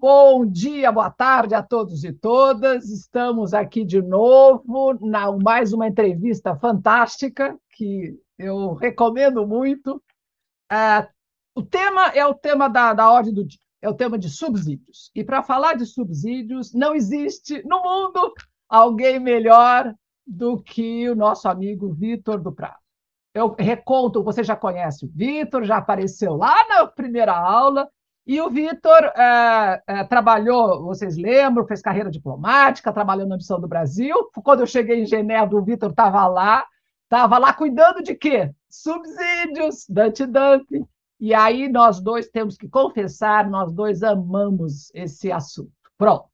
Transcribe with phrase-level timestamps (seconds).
[0.00, 2.88] Bom dia, boa tarde a todos e todas.
[2.88, 10.00] Estamos aqui de novo na mais uma entrevista fantástica que eu recomendo muito.
[10.70, 11.08] É,
[11.52, 15.10] o tema é o tema da, da ordem do dia, é o tema de subsídios.
[15.16, 18.32] E para falar de subsídios, não existe no mundo
[18.68, 19.92] alguém melhor
[20.24, 22.78] do que o nosso amigo Vitor do Prado.
[23.34, 27.90] Eu reconto, você já conhece o Vitor, já apareceu lá na primeira aula
[28.28, 33.66] e o Vitor é, é, trabalhou, vocês lembram, fez carreira diplomática, trabalhou na Missão do
[33.66, 34.14] Brasil.
[34.44, 36.66] Quando eu cheguei em Genebra, o Vitor estava lá,
[37.04, 38.52] estava lá cuidando de quê?
[38.68, 40.86] Subsídios, antidumping.
[41.18, 45.72] E aí nós dois temos que confessar, nós dois amamos esse assunto.
[45.96, 46.28] Pronto.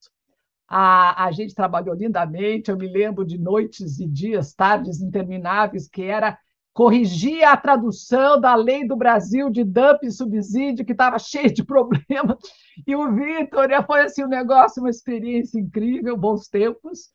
[0.66, 6.02] A, a gente trabalhou lindamente, eu me lembro de noites e dias, tardes intermináveis, que
[6.02, 6.36] era
[6.74, 11.64] corrigia a tradução da lei do Brasil de dumping e subsídio, que estava cheio de
[11.64, 12.36] problemas.
[12.84, 17.12] E o Vitor foi assim um negócio, uma experiência incrível, bons tempos.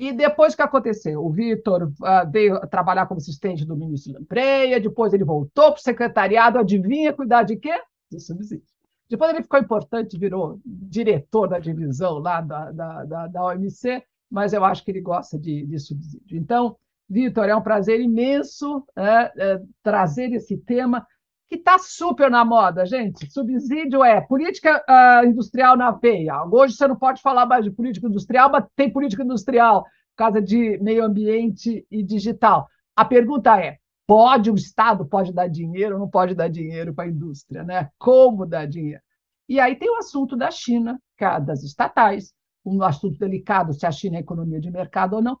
[0.00, 5.12] E depois que aconteceu, o Vitor uh, veio trabalhar como assistente do ministro Lampreia, depois
[5.12, 7.80] ele voltou para o secretariado, adivinha cuidar de quê?
[8.10, 8.66] De subsídio.
[9.08, 14.52] Depois ele ficou importante, virou diretor da divisão lá da, da, da, da OMC, mas
[14.52, 16.36] eu acho que ele gosta de, de subsídio.
[16.38, 16.76] Então,
[17.08, 21.06] Vitor, é um prazer imenso é, é, trazer esse tema
[21.48, 23.30] que está super na moda, gente.
[23.30, 26.42] Subsídio é política uh, industrial na veia.
[26.50, 30.40] Hoje você não pode falar mais de política industrial, mas tem política industrial por causa
[30.40, 32.66] de meio ambiente e digital.
[32.96, 37.04] A pergunta é: pode o Estado pode dar dinheiro ou não pode dar dinheiro para
[37.04, 37.90] a indústria, né?
[37.98, 39.02] Como dar dinheiro?
[39.48, 42.32] E aí tem o assunto da China, é das estatais,
[42.64, 45.38] um assunto delicado se a China é economia de mercado ou não.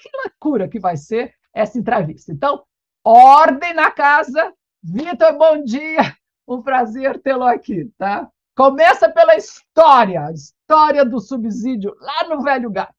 [0.00, 2.32] Que loucura que vai ser essa entrevista.
[2.32, 2.62] Então,
[3.04, 4.52] ordem na casa.
[4.82, 6.16] Vitor, bom dia.
[6.48, 8.26] Um prazer tê-lo aqui, tá?
[8.56, 12.94] Começa pela história, a história do subsídio lá no Velho GAT.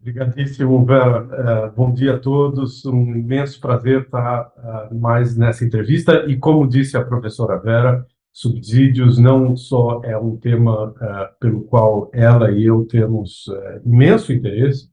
[0.00, 1.22] Obrigadíssimo, Vera.
[1.22, 2.84] Uh, bom dia a todos.
[2.84, 6.24] Um imenso prazer estar uh, mais nessa entrevista.
[6.26, 12.10] E como disse a professora Vera, subsídios não só é um tema uh, pelo qual
[12.12, 13.46] ela e eu temos
[13.84, 14.88] imenso interesse,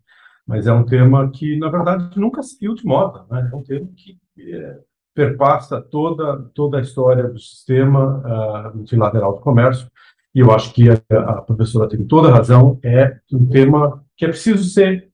[0.47, 3.25] mas é um tema que, na verdade, nunca saiu de moda.
[3.29, 3.49] Né?
[3.51, 4.17] É um tema que
[4.53, 4.79] é,
[5.15, 9.89] perpassa toda, toda a história do sistema uh, multilateral do comércio,
[10.35, 14.27] e eu acho que a, a, professora tem toda razão, é um tema que é
[14.27, 15.09] preciso ser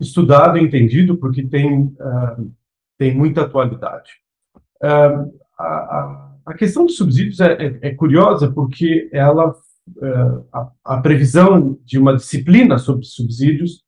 [0.00, 2.52] estudado e entendido, porque tem, uh,
[2.98, 4.10] tem muita atualidade.
[4.82, 9.54] Uh, a, a, questão dos subsídios é, é, é curiosa, porque ela,
[10.52, 13.85] a, a previsão de uma disciplina sobre subsídios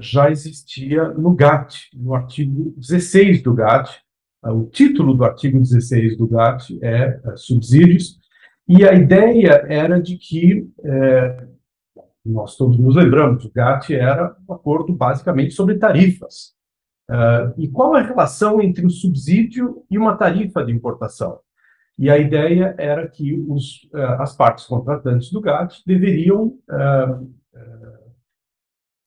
[0.00, 4.00] já existia no GATT, no artigo 16 do GATT.
[4.42, 8.18] Ah, o título do artigo 16 do GATT é ah, subsídios,
[8.68, 11.46] e a ideia era de que, é,
[12.24, 16.54] nós todos nos lembramos, o GATT era um acordo basicamente sobre tarifas.
[17.56, 21.40] e qual a relação entre o subsídio e uma tarifa de importação?
[21.98, 23.88] E a ideia era que os,
[24.18, 26.58] as partes contratantes do GATT deveriam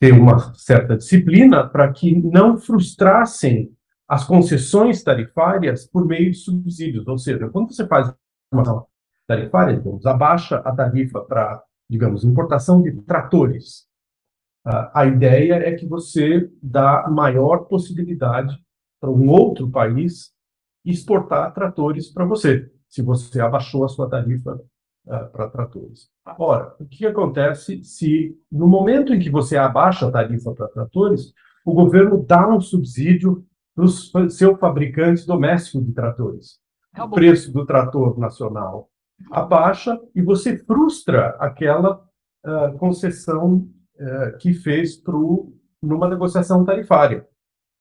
[0.02, 3.72] ter uma certa disciplina para que não frustrassem
[4.08, 7.08] as concessões tarifárias por meio de subsídios.
[7.08, 8.12] Ou seja, quando você faz
[8.52, 8.88] uma
[9.28, 13.86] tarifária, digamos, abaixa a tarifa para, digamos, importação de tratores,
[14.66, 18.60] a ideia é que você dá maior possibilidade
[19.00, 20.32] para um outro país
[20.84, 24.60] exportar tratores para você, se você abaixou a sua tarifa
[25.12, 26.10] uh, para tratores.
[26.40, 31.34] Ora, o que acontece se, no momento em que você abaixa a tarifa para tratores,
[31.66, 33.46] o governo dá um subsídio
[33.76, 36.60] para o seu fabricante doméstico de tratores?
[36.98, 38.90] O preço do trator nacional
[39.32, 42.04] abaixa e você frustra aquela
[42.46, 43.68] uh, concessão
[44.00, 47.26] uh, que fez pro, numa negociação tarifária.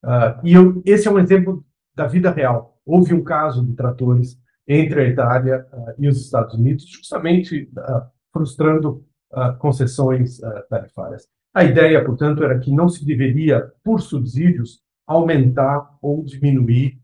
[0.05, 1.65] Uh, e eu, esse é um exemplo
[1.95, 2.79] da vida real.
[2.85, 8.03] Houve um caso de tratores entre a Itália uh, e os Estados Unidos, justamente uh,
[8.33, 11.27] frustrando uh, concessões tarifárias.
[11.53, 17.01] A ideia, portanto, era que não se deveria, por subsídios, aumentar ou diminuir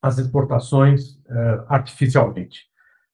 [0.00, 1.20] as exportações
[1.66, 2.66] artificialmente.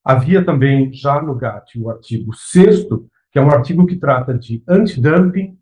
[0.05, 2.87] Havia também, já no GATT, o artigo 6
[3.33, 5.59] que é um artigo que trata de antidumping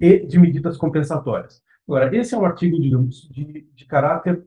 [0.00, 1.62] e de medidas compensatórias.
[1.86, 4.44] Agora, esse é um artigo, digamos, de, de caráter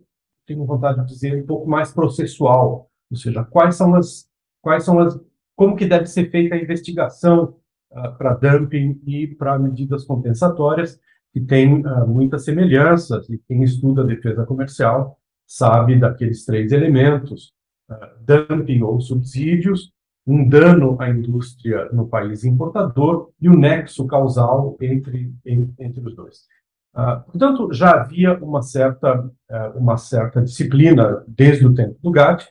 [0.50, 4.28] tenho vontade de dizer, um pouco mais processual, ou seja, quais são as,
[4.62, 5.20] quais são as,
[5.56, 7.56] como que deve ser feita a investigação
[7.92, 11.00] uh, para dumping e para medidas compensatórias,
[11.32, 17.54] que tem uh, muitas semelhanças, e quem estuda a defesa comercial sabe daqueles três elementos,
[17.92, 19.92] uh, dumping ou subsídios,
[20.26, 26.46] um dano à indústria no país importador e o nexo causal entre, entre os dois.
[26.94, 32.48] Uh, portanto, já havia uma certa, uh, uma certa disciplina desde o tempo do GATT.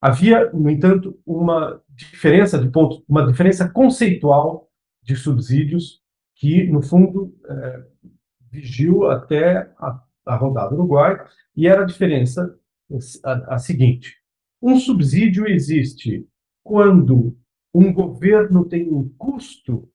[0.00, 4.68] Havia, no entanto, uma diferença de ponto, uma diferença conceitual
[5.02, 6.00] de subsídios
[6.36, 8.10] que, no fundo, uh,
[8.50, 11.18] vigiu até a, a rodada Uruguai,
[11.56, 12.56] e era a diferença
[13.24, 14.16] a, a seguinte:
[14.62, 16.26] um subsídio existe
[16.62, 17.36] quando
[17.72, 19.88] um governo tem um custo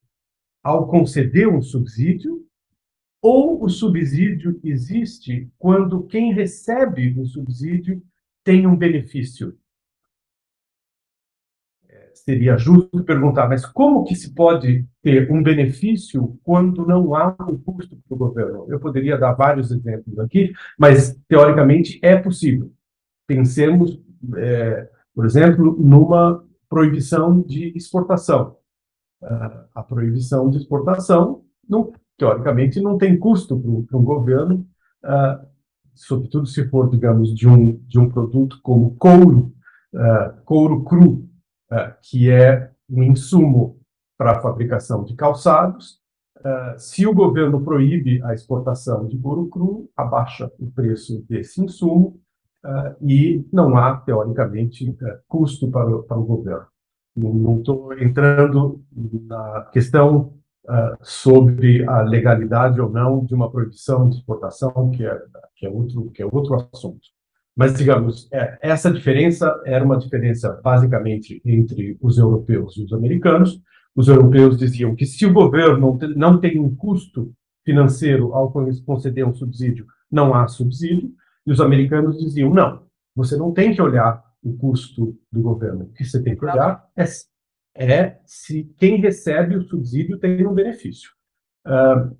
[0.63, 2.44] ao conceder um subsídio,
[3.25, 7.99] ou o subsídio existe quando quem recebe o subsídio
[8.43, 9.57] tem um benefício.
[11.89, 17.35] É, seria justo perguntar, mas como que se pode ter um benefício quando não há
[17.49, 18.67] um custo para o governo?
[18.69, 22.71] Eu poderia dar vários exemplos aqui, mas teoricamente é possível.
[23.25, 23.99] Pensemos,
[24.35, 28.55] é, por exemplo, numa proibição de exportação.
[29.19, 34.67] Uh, a proibição de exportação, não, teoricamente, não tem custo para um governo,
[35.03, 35.45] uh,
[35.93, 39.53] sobretudo se for, digamos, de um, de um produto como couro,
[39.93, 41.29] uh, couro cru,
[42.03, 43.79] que é um insumo
[44.17, 45.99] para a fabricação de calçados.
[46.77, 52.21] se o governo proíbe a exportação de couro cru, abaixa o preço desse insumo,
[52.65, 54.95] uh, e não há, teoricamente, uh,
[55.27, 56.67] custo para para o governo.
[57.15, 60.33] Não estou entrando na questão
[60.69, 65.21] uh, sobre a legalidade ou não de uma proibição de exportação, que é,
[65.55, 67.07] que é, outro, que é outro assunto.
[67.55, 73.61] Mas, digamos, é, essa diferença era uma diferença basicamente entre os europeus e os americanos.
[73.95, 77.33] Os europeus diziam que se o governo não tem um custo
[77.63, 78.51] financeiro ao
[78.85, 81.11] conceder um subsídio, não há subsídio.
[81.47, 82.83] E os americanos diziam: não,
[83.15, 85.85] você não tem que olhar o custo do governo.
[85.85, 87.05] O que você tem que olhar é,
[87.75, 91.11] é se quem recebe o subsídio tem um benefício.
[91.65, 92.15] Uh,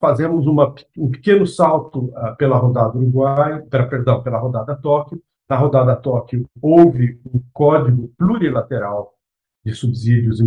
[0.00, 5.22] fazemos uma, um pequeno salto uh, pela rodada Uruguai, pera, perdão, pela rodada Tóquio.
[5.48, 9.14] Na rodada Tóquio houve um código plurilateral
[9.64, 10.44] de subsídios e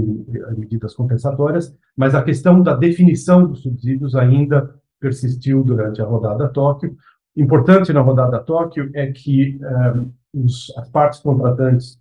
[0.58, 6.96] medidas compensatórias, mas a questão da definição dos subsídios ainda persistiu durante a rodada Tóquio,
[7.36, 11.98] Importante na rodada Tóquio é que eh, os, as partes contratantes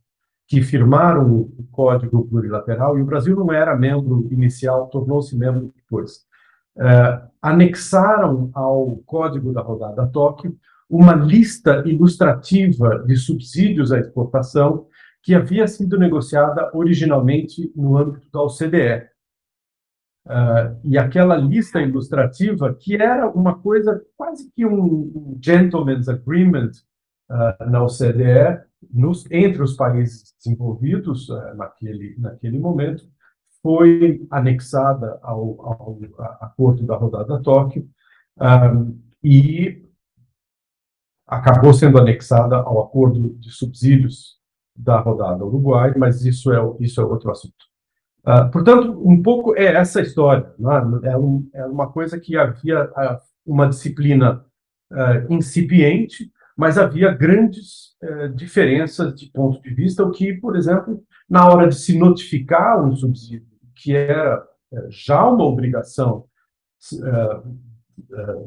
[0.50, 6.26] que firmaram o Código Plurilateral, e o Brasil não era membro inicial, tornou-se membro depois,
[6.76, 10.58] uh, anexaram ao Código da rodada Tóquio
[10.88, 14.88] uma lista ilustrativa de subsídios à exportação
[15.23, 19.08] que havia sido negociada originalmente no âmbito da OCDE.
[20.26, 26.73] Uh, e aquela lista ilustrativa, que era uma coisa quase que um, gentleman's agreement
[27.31, 33.09] uh, na OCDE, nos, entre os países desenvolvidos uh, naquele, naquele momento,
[33.62, 35.99] foi anexada ao, ao
[36.41, 37.87] acordo da rodada Tóquio
[39.23, 39.85] e
[41.27, 44.41] acabou sendo anexada ao acordo de subsídios
[44.75, 47.71] da rodada Uruguai, mas isso é, isso é outro assunto.
[48.27, 50.53] Uh, portanto, um pouco é essa história.
[51.03, 51.11] É?
[51.11, 54.44] É, um, é, uma coisa que havia uh, uma disciplina
[54.93, 56.31] uh, incipiente,
[56.61, 61.67] mas havia grandes eh, diferenças de ponto de vista, o que, por exemplo, na hora
[61.67, 66.27] de se notificar um subsídio, que era eh, já uma obrigação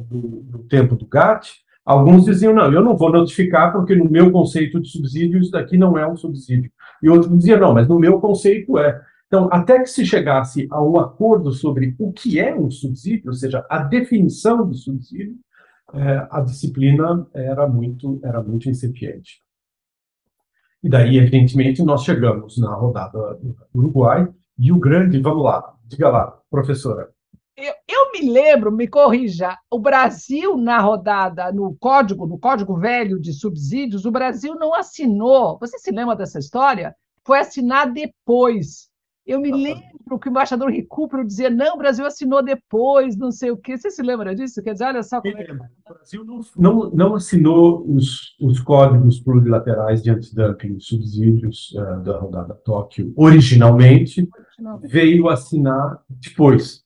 [0.10, 4.32] do, do tempo do GATT, Alguns diziam, não, eu não vou notificar porque no meu
[4.32, 6.72] conceito de subsídio isso daqui não é um subsídio.
[7.02, 9.02] E outros diziam, não, mas no meu conceito é.
[9.28, 13.34] Então, até que se chegasse a um acordo sobre o que é um subsídio, ou
[13.34, 15.36] seja, a definição do subsídio,
[15.94, 19.42] é, a disciplina era muito, era muito incipiente.
[20.84, 24.28] E daí, evidentemente, nós chegamos na rodada do Uruguai
[24.60, 27.10] e o grande, vamos lá, diga lá, professora.
[27.56, 33.20] Eu, eu, me lembro, me corrija, o Brasil na rodada, no código, no código velho
[33.20, 35.58] de subsídios, o Brasil não assinou.
[35.60, 36.96] Você se lembra dessa história?
[37.24, 38.90] Foi assinar depois.
[39.26, 43.52] Eu me lembro que o embaixador Recupero dizia: não, o Brasil assinou depois, não sei
[43.52, 43.78] o quê.
[43.78, 44.62] Você se lembra disso?
[44.62, 45.52] Quer dizer, olha só como é que...
[45.52, 52.18] O Brasil não, não, não assinou os, os códigos plurilaterais de antidumping subsídios uh, da
[52.18, 56.84] rodada Tóquio originalmente, originalmente, veio assinar depois.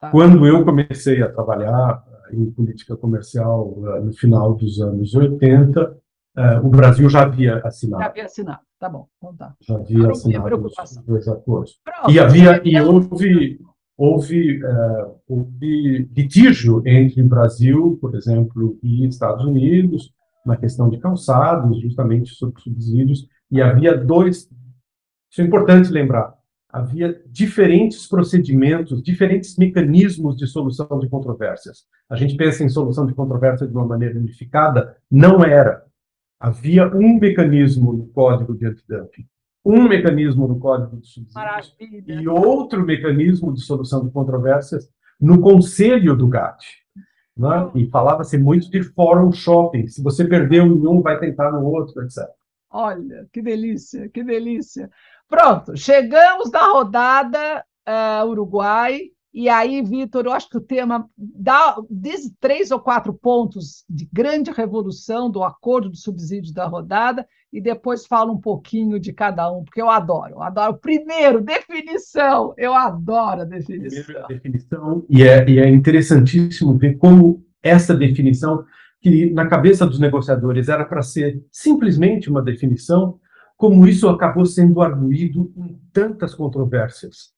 [0.00, 0.10] Tá.
[0.10, 5.96] Quando eu comecei a trabalhar em política comercial uh, no final dos anos 80,
[6.36, 8.02] Uh, o Brasil já havia assinado.
[8.02, 9.54] Já havia assinado, tá bom, então tá.
[9.60, 11.80] Já havia assinado os dois acordos.
[11.84, 13.60] Pronto, e havia, e houve,
[13.96, 20.12] houve, uh, houve litígio entre Brasil, por exemplo, e Estados Unidos,
[20.44, 24.48] na questão de calçados, justamente sobre subsídios, e havia dois,
[25.30, 26.34] Isso é importante lembrar.
[26.68, 31.84] Havia diferentes procedimentos, diferentes mecanismos de solução de controvérsias.
[32.08, 35.85] A gente pensa em solução de controvérsia de uma maneira unificada, não era.
[36.38, 39.26] Havia um mecanismo no código de antidumping,
[39.64, 41.74] um mecanismo no código de subsídios
[42.06, 44.88] e outro mecanismo de solução de controvérsias
[45.20, 46.64] no conselho do GATT.
[47.36, 47.70] Né?
[47.74, 49.86] E falava-se muito de fórum shopping.
[49.86, 52.24] Se você perdeu em um, vai tentar no outro, etc.
[52.70, 54.90] Olha, que delícia, que delícia.
[55.28, 59.10] Pronto, chegamos na rodada uh, Uruguai.
[59.36, 64.08] E aí, Vitor, eu acho que o tema dá diz três ou quatro pontos de
[64.10, 69.52] grande revolução do acordo de subsídios da rodada, e depois falo um pouquinho de cada
[69.52, 70.36] um, porque eu adoro.
[70.36, 70.78] Eu adoro.
[70.78, 72.54] Primeiro, definição.
[72.56, 74.04] Eu adoro a definição.
[74.04, 78.64] Primeiro, a definição, e é, e é interessantíssimo ver como essa definição,
[79.02, 83.20] que na cabeça dos negociadores era para ser simplesmente uma definição,
[83.54, 87.35] como isso acabou sendo arguído em tantas controvérsias.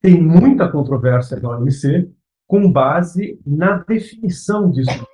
[0.00, 2.10] Tem muita controvérsia na OMC
[2.46, 5.06] com base na definição disso.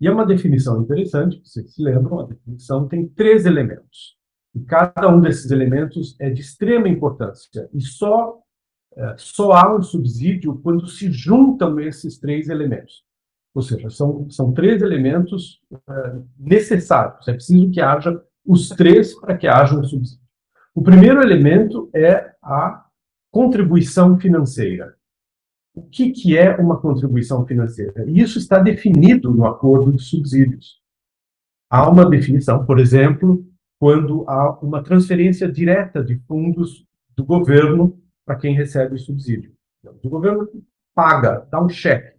[0.00, 4.16] E é uma definição interessante, vocês se lembram, a definição tem três elementos.
[4.54, 7.68] E cada um desses elementos é de extrema importância.
[7.72, 8.38] E só,
[8.96, 13.02] é, só há um subsídio quando se juntam esses três elementos.
[13.54, 17.26] Ou seja, são, são três elementos é, necessários.
[17.26, 20.22] É preciso que haja os três para que haja um subsídio.
[20.74, 22.83] O primeiro elemento é a
[23.34, 24.94] contribuição financeira.
[25.74, 28.08] O que, que é uma contribuição financeira?
[28.08, 30.80] Isso está definido no acordo de subsídios.
[31.68, 33.44] Há uma definição, por exemplo,
[33.76, 36.86] quando há uma transferência direta de fundos
[37.16, 39.52] do governo para quem recebe o subsídio.
[40.00, 40.48] O governo
[40.94, 42.16] paga, dá um cheque.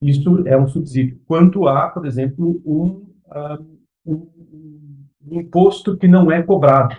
[0.00, 1.20] Isso é um subsídio.
[1.26, 3.58] Quando há, por exemplo, um, ah,
[4.06, 4.30] um
[5.30, 6.96] imposto que não é cobrado.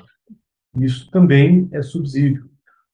[0.78, 2.51] Isso também é subsídio.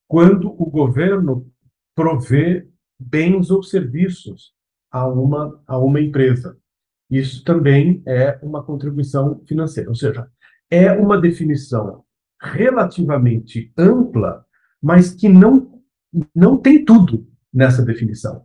[0.08, 1.50] Quando o governo
[1.96, 2.68] provê
[3.00, 4.54] bens ou serviços
[4.92, 6.58] a uma, a uma empresa.
[7.10, 9.90] Isso também é uma contribuição financeira.
[9.90, 10.28] Ou seja,
[10.70, 12.04] é uma definição
[12.40, 14.46] relativamente ampla,
[14.82, 15.82] mas que não,
[16.36, 18.44] não tem tudo nessa definição.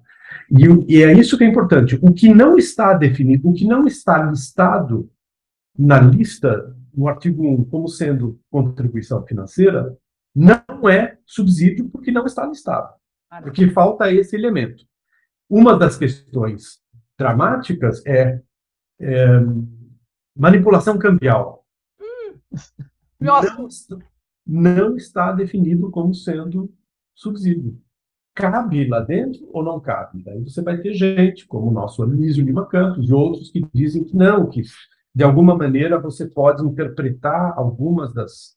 [0.50, 1.99] E, e, é isso que é importante.
[2.00, 5.11] O que não está definido, o que não está listado
[5.78, 9.97] na lista, no artigo 1, como sendo contribuição financeira,
[10.35, 12.95] não é subsídio porque não está listado.
[13.43, 14.85] Porque falta esse elemento.
[15.49, 16.81] Uma das questões
[17.19, 18.41] dramáticas é,
[19.01, 19.27] é
[20.37, 21.65] manipulação cambial.
[22.01, 22.39] Hum.
[23.21, 23.41] Não,
[24.47, 26.73] não está definido como sendo
[27.15, 27.81] subsídio.
[28.35, 30.23] Cabe lá dentro ou não cabe?
[30.23, 34.05] Daí você vai ter gente, como o nosso Anísio Lima Campos e outros, que dizem
[34.05, 34.62] que não, que
[35.15, 38.57] de alguma maneira você pode interpretar algumas das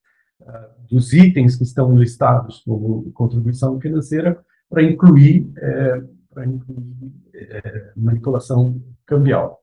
[0.90, 4.40] dos itens que estão listados como contribuição financeira
[4.70, 9.62] para incluir, é, para incluir é, manipulação cambial.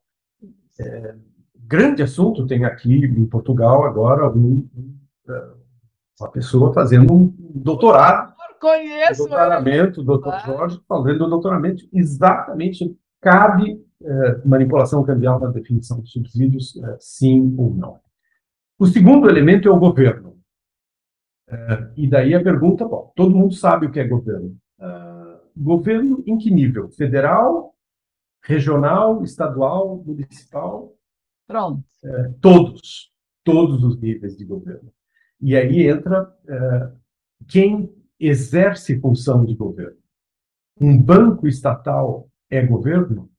[0.81, 1.14] É,
[1.57, 4.69] grande assunto tem aqui em Portugal agora um,
[6.19, 8.33] uma pessoa fazendo um doutorado.
[8.61, 9.26] Conheço.
[9.26, 13.85] Doutoramento, o doutor Jorge, fazendo um doutoramento exatamente cabe
[14.45, 18.00] manipulação cambial na definição de subsídios, sim ou não.
[18.79, 20.33] O segundo elemento é o governo.
[21.52, 24.56] É, e daí a pergunta, bom, todo mundo sabe o que é governo.
[25.56, 26.90] governo em que nível?
[26.90, 27.75] Federal,
[28.42, 30.94] regional, estadual, municipal?
[31.47, 31.85] Pronto.
[32.40, 33.12] todos,
[33.44, 34.90] todos os níveis de governo.
[35.40, 36.35] E aí entra
[37.47, 39.99] quem exerce função de governo.
[40.80, 43.30] Um banco estatal é governo?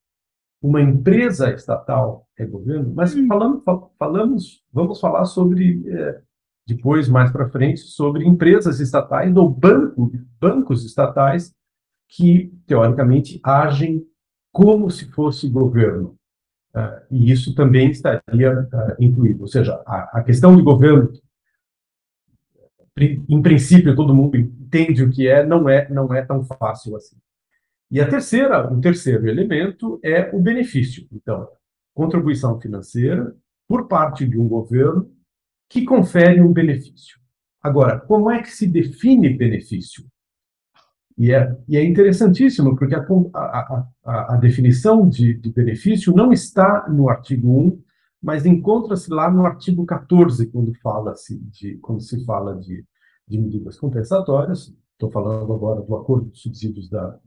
[0.64, 3.28] uma empresa estatal é governo, mas hum.
[3.28, 3.64] falamos,
[4.00, 5.84] falamos vamos falar sobre,
[6.66, 11.54] depois, mais para frente, sobre empresas estatais ou banco, bancos estatais
[12.08, 14.06] que, teoricamente, agem
[14.52, 16.16] como se fosse governo.
[16.74, 19.42] Uh, e isso também estaria uh, incluído.
[19.42, 21.12] Ou seja, a, a, questão de governo,
[22.98, 27.18] em princípio, todo mundo entende o que é, não é, não é tão fácil assim.
[27.92, 31.08] E a terceira, o terceiro elemento é o benefício.
[31.12, 31.48] Então,
[31.94, 33.36] contribuição financeira
[33.68, 35.13] por parte de um governo
[35.74, 37.20] que confere um benefício.
[37.60, 40.06] Agora, como é que se define benefício?
[41.18, 43.00] E é, e é interessantíssimo, porque a,
[43.34, 47.84] a, a, a definição de, de, benefício não está no artigo 1,
[48.22, 52.86] mas encontra-se lá no artigo 14, quando, fala -se de, quando se fala de,
[53.28, 57.20] de medidas compensatórias, estou falando agora do acordo de subsídios da,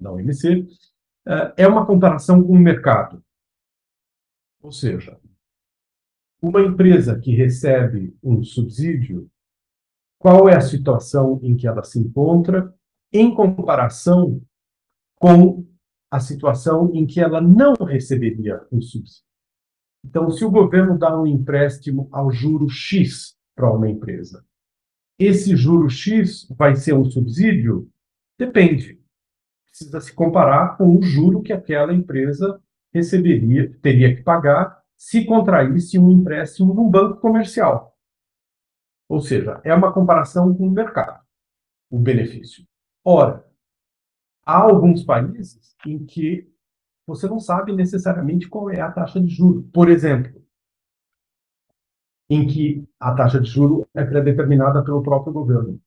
[0.00, 0.66] da OMC,
[1.26, 3.22] eh, é uma comparação com o mercado.
[4.62, 5.18] Ou seja,
[6.42, 9.30] uma empresa que recebe um subsídio
[10.18, 12.74] qual é a situação em que ela se encontra
[13.12, 14.42] em comparação
[15.16, 15.64] com
[16.10, 19.24] a situação em que ela não receberia um subsídio.
[20.04, 24.44] Então, se o governo dá um empréstimo ao juro X para uma empresa,
[25.18, 27.88] esse juro X vai ser um subsídio?
[28.36, 29.00] Depende.
[29.68, 32.60] Precisa se comparar com o juro que aquela empresa
[32.92, 37.96] receberia, teria que pagar se contraísse um empréstimo num banco comercial.
[39.08, 41.22] Ou seja, é uma comparação com o mercado,
[41.90, 42.66] o benefício.
[43.04, 43.46] Ora,
[44.44, 46.50] há alguns países em que
[47.06, 49.64] você não sabe necessariamente qual é a taxa de juro.
[49.72, 50.42] Por exemplo,
[52.30, 55.80] em que a taxa de juro é predeterminada pelo próprio governo.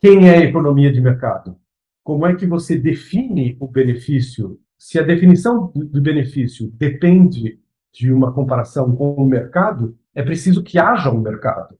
[0.00, 1.58] Quem é a economia de mercado?
[2.04, 4.60] Como é que você define o benefício?
[4.78, 7.60] Se a definição do benefício depende
[7.92, 11.76] de uma comparação com o mercado, é preciso que haja um mercado.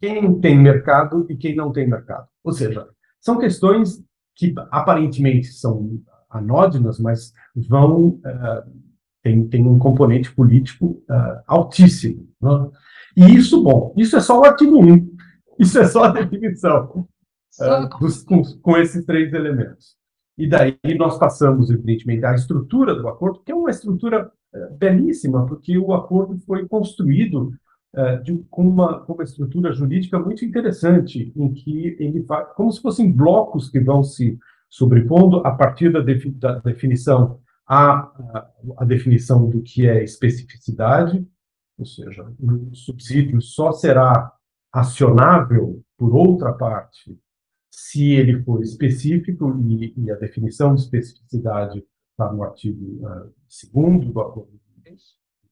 [0.00, 2.28] Quem tem mercado e quem não tem mercado.
[2.44, 2.86] Ou seja,
[3.20, 4.04] são questões
[4.36, 6.00] que aparentemente são
[6.30, 8.88] anódinas, mas vão uh,
[9.22, 12.28] tem, tem um componente político uh, altíssimo.
[12.40, 12.70] Né?
[13.16, 15.16] E isso, bom, isso é só o artigo 1,
[15.58, 17.06] isso é só a definição
[17.60, 19.96] uh, dos, com, com, esses três elementos.
[20.38, 25.44] E daí nós passamos, evidentemente, à estrutura do acordo, que é uma estrutura uh, belíssima,
[25.46, 27.52] porque o acordo foi construído
[28.22, 32.80] de, com, uma, com uma estrutura jurídica muito interessante, em que ele vai, como se
[32.80, 38.10] fossem blocos que vão se sobrepondo a partir da, defi, da definição a,
[38.78, 41.26] a definição do que é especificidade,
[41.78, 44.32] ou seja, o subsídio só será
[44.72, 47.18] acionável por outra parte
[47.70, 53.32] se ele for específico, e, e a definição de especificidade está no artigo uh,
[53.72, 54.50] 2 do acordo
[54.84, 54.96] de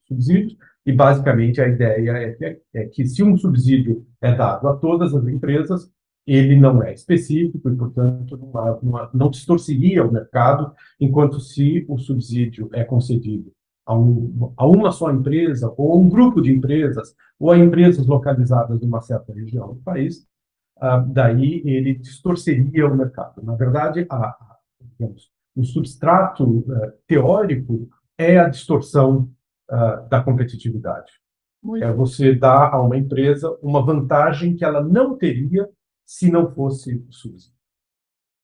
[0.06, 4.76] subsídios, e basicamente a ideia é que, é que se um subsídio é dado a
[4.76, 5.90] todas as empresas,
[6.26, 11.98] ele não é específico e, portanto, não, não, não distorceria o mercado, enquanto se o
[11.98, 13.52] subsídio é concedido
[13.86, 18.04] a, um, a, uma só empresa, ou a um grupo de empresas, ou a empresas
[18.06, 20.26] localizadas numa certa região do país,
[20.78, 23.42] ah, daí ele distorceria o mercado.
[23.42, 29.30] Na verdade, a, a, digamos, o substrato uh, teórico é a distorção
[29.70, 31.12] uh, da competitividade.
[31.62, 35.68] Muito é você dar a uma empresa uma vantagem que ela não teria
[36.04, 37.52] se não fosse o SUS.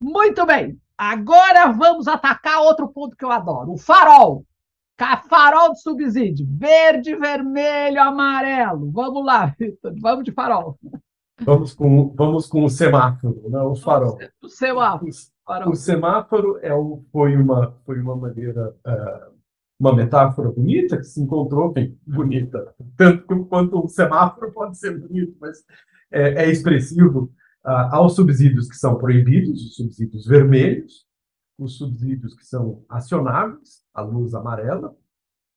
[0.01, 0.81] Muito bem.
[0.97, 4.47] Agora vamos atacar outro ponto que eu adoro: o farol.
[5.29, 6.47] Farol de subsídio.
[6.49, 8.91] Verde, vermelho, amarelo.
[8.93, 9.93] Vamos lá, Vitor.
[10.01, 10.79] Vamos de farol.
[11.41, 14.19] Vamos com, vamos com o semáforo, não o farol.
[14.43, 15.11] O semáforo.
[15.49, 19.35] O, o semáforo é o, foi, uma, foi uma maneira, uh,
[19.79, 25.37] uma metáfora bonita que se encontrou, bem, bonita, tanto quanto um semáforo pode ser bonito,
[25.41, 25.65] mas
[26.13, 27.33] é, é expressivo
[27.65, 31.07] ah, aos subsídios que são proibidos, os subsídios vermelhos,
[31.59, 34.97] os subsídios que são acionáveis, a luz amarela,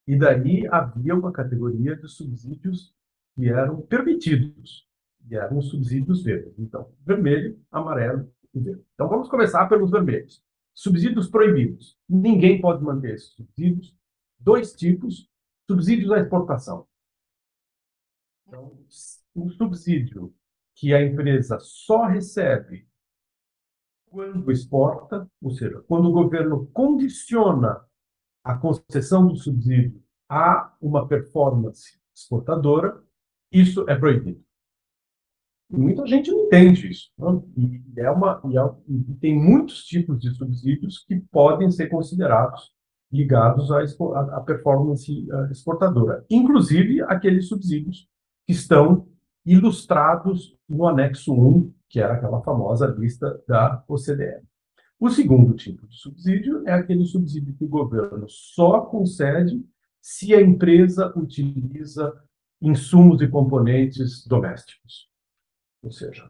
[0.08, 2.94] e daí havia uma categoria de subsídios
[3.36, 4.88] que eram permitidos,
[5.30, 6.58] e eram os subsídios verdes.
[6.60, 8.84] Então, vermelho, amarelo e verde.
[8.94, 10.44] Então, vamos começar pelos vermelhos.
[10.74, 11.98] Subsídios proibidos.
[12.08, 13.96] Ninguém pode manter esses subsídios.
[14.40, 15.30] Dois tipos:
[15.68, 16.88] subsídios à exportação.
[18.48, 18.78] Então,
[19.36, 20.34] um subsídio
[20.76, 22.88] que a empresa só recebe
[24.06, 27.84] quando exporta, ou seja, quando o governo condiciona
[28.44, 33.04] a concessão do subsídio a uma performance exportadora,
[33.52, 34.45] isso é proibido.
[35.78, 37.12] Muita gente não entende isso.
[37.58, 42.72] E, é uma, e, é, e tem muitos tipos de subsídios que podem ser considerados
[43.12, 43.82] ligados à,
[44.38, 48.08] à performance exportadora, inclusive aqueles subsídios
[48.46, 49.08] que estão
[49.46, 54.42] ilustrados no anexo 1, que era aquela famosa lista da OCDE.
[55.00, 59.64] O segundo tipo de subsídio é aquele subsídio que o governo só concede
[60.02, 62.14] se a empresa utiliza
[62.62, 65.10] insumos e componentes domésticos.
[65.86, 66.30] Ou seja,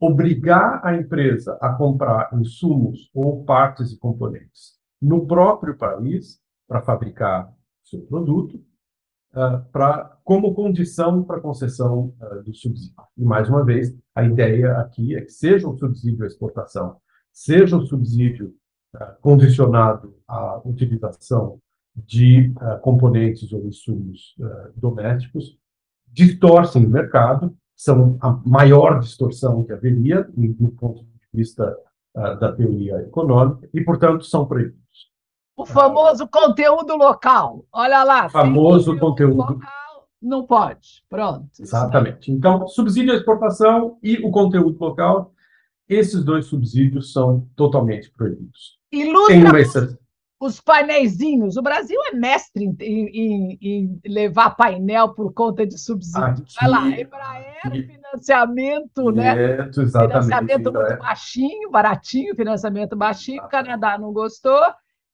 [0.00, 7.52] obrigar a empresa a comprar insumos ou partes e componentes no próprio país para fabricar
[7.84, 8.56] seu produto
[9.34, 12.94] uh, como condição para concessão uh, do subsídio.
[13.16, 16.96] E, mais uma vez, a ideia aqui é que seja um subsídio à exportação,
[17.32, 18.52] seja um subsídio
[18.96, 21.60] uh, condicionado à utilização
[21.96, 24.36] de componentes ou insumos
[24.76, 25.58] domésticos,
[26.06, 31.78] distorcem o mercado, são a maior distorção que haveria do ponto de vista
[32.12, 34.78] da teoria econômica e, portanto, são proibidos.
[35.56, 37.64] O famoso conteúdo local.
[37.72, 38.26] Olha lá.
[38.26, 39.36] O famoso conteúdo.
[39.36, 41.04] Local, Não pode.
[41.08, 41.48] Pronto.
[41.58, 42.32] Exatamente.
[42.32, 45.32] Então, subsídio à exportação e o conteúdo local,
[45.88, 48.76] esses dois subsídios são totalmente proibidos.
[48.90, 49.96] Ilustra
[50.40, 51.56] os painéisinhos.
[51.56, 56.24] O Brasil é mestre em, em, em, levar painel por conta de subsídio.
[56.24, 59.68] Aqui, Vai lá, Embraer, financiamento, né?
[59.68, 63.42] Exatamente, financiamento muito baixinho, baratinho, financiamento baixinho.
[63.42, 64.62] O Canadá não gostou.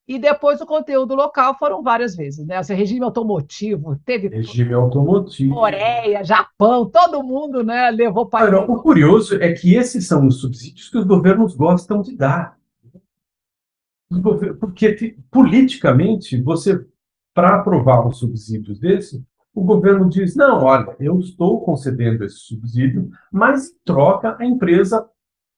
[0.07, 2.59] E depois o conteúdo local foram várias vezes, né?
[2.59, 4.29] Assim, regime automotivo, teve.
[4.29, 5.55] Regime automotivo.
[5.55, 8.61] Coreia, Japão, todo mundo né, levou para.
[8.61, 12.55] O curioso é que esses são os subsídios que os governos gostam de dar.
[14.61, 16.87] Porque politicamente, você,
[17.35, 23.11] para aprovar um subsídio desse, o governo diz: não, olha, eu estou concedendo esse subsídio,
[23.33, 25.09] mas troca a empresa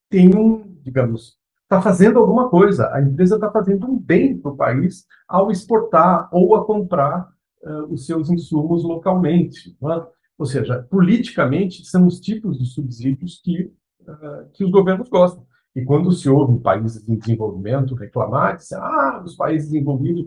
[0.08, 4.56] tem um, digamos, está fazendo alguma coisa, a empresa está fazendo um bem para o
[4.56, 7.28] país ao exportar ou a comprar
[7.62, 9.76] uh, os seus insumos localmente.
[9.82, 10.06] É?
[10.38, 15.44] Ou seja, politicamente, são os tipos de subsídios que, uh, que os governos gostam.
[15.76, 20.26] E quando se ouve países em desenvolvimento reclamar, diz, ah, os países desenvolvidos,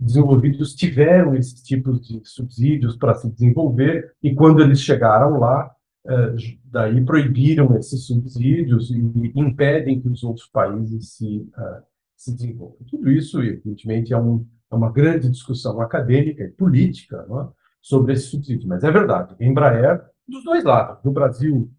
[0.00, 5.70] desenvolvidos tiveram esses tipos de subsídios para se desenvolver, e quando eles chegaram lá,
[6.06, 11.82] eh, daí proibiram esses subsídios e impedem que os outros países se, uh,
[12.16, 12.78] se desenvolvam.
[12.88, 17.48] Tudo isso, evidentemente, é, um, é, uma grande discussão acadêmica e política é?
[17.82, 18.64] sobre esses subsídios.
[18.64, 21.70] Mas é verdade, Embraer, dos dois lados, do Brasil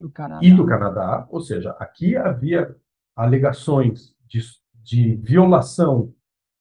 [0.00, 2.74] do e do Canadá, ou seja, aqui havia
[3.16, 4.40] alegações de,
[4.82, 6.14] de violação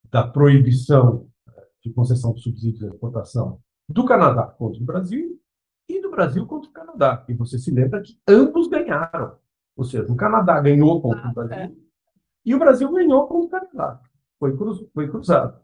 [0.10, 5.40] da proibição eh, de concessão de subsídios à exportação do Canadá contra o Brasil
[5.88, 7.26] e do Brasil contra o Canadá.
[7.30, 9.38] E você se lembra que ambos ganharam.
[9.76, 11.72] Ou seja, o Canadá ganhou contra o Brasil ah, é.
[12.44, 14.02] e o Brasil ganhou contra o Canadá.
[14.40, 15.60] Foi, cruz, foi cruzado.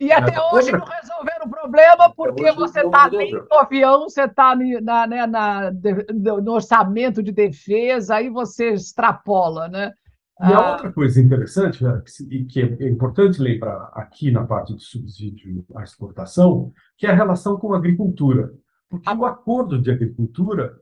[0.00, 4.24] E até é, hoje não resolveram o problema, porque você está nem no avião, você
[4.24, 9.92] está na, né, na, no orçamento de defesa, aí você extrapola, né?
[10.40, 10.72] E a ah.
[10.72, 15.84] outra coisa interessante, né, e que é importante lembrar aqui na parte de subsídio à
[15.84, 18.52] exportação, que é a relação com a agricultura.
[18.90, 20.76] Porque o acordo de agricultura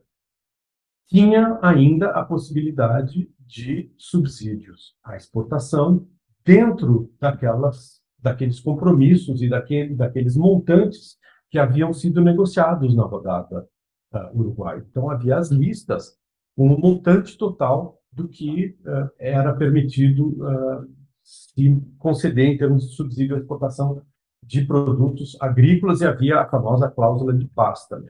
[1.07, 6.07] tinha ainda a possibilidade de subsídios à exportação
[6.43, 11.17] dentro daquelas, daqueles compromissos e daquele, daqueles montantes
[11.51, 13.67] que haviam sido negociados na rodada
[14.13, 14.81] uh, Uruguai.
[14.89, 16.17] Então, havia as listas
[16.55, 20.89] com o montante total do que uh, era permitido uh,
[21.21, 24.01] se conceder em termos de subsídio à exportação
[24.41, 27.99] de produtos agrícolas e havia a famosa cláusula de pasta.
[27.99, 28.09] Né?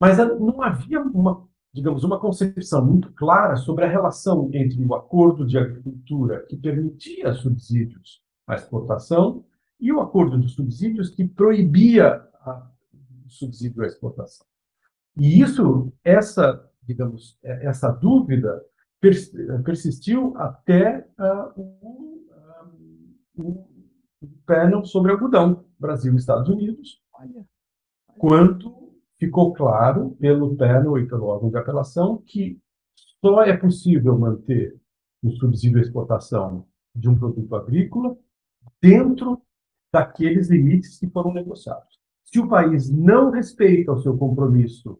[0.00, 5.46] Mas não havia uma, digamos, uma concepção muito clara sobre a relação entre o acordo
[5.46, 9.44] de agricultura que permitia subsídios à exportação
[9.78, 12.26] e o acordo de subsídios que proibia
[13.26, 14.46] o subsídio à exportação.
[15.16, 18.64] E isso, essa, digamos, é, essa dúvida
[19.64, 22.26] persistiu até uh, o,
[23.36, 23.66] uh,
[24.20, 27.00] o panel sobre algodão, Brasil e Estados Unidos,
[28.16, 32.58] quando ficou claro pelo panel e pelo órgão de apelação que
[33.20, 34.76] só é possível manter
[35.22, 38.16] o subsídio à exportação de um produto agrícola
[38.82, 39.40] dentro
[39.92, 41.98] daqueles limites que foram negociados.
[42.24, 44.98] Se o país não respeita o seu compromisso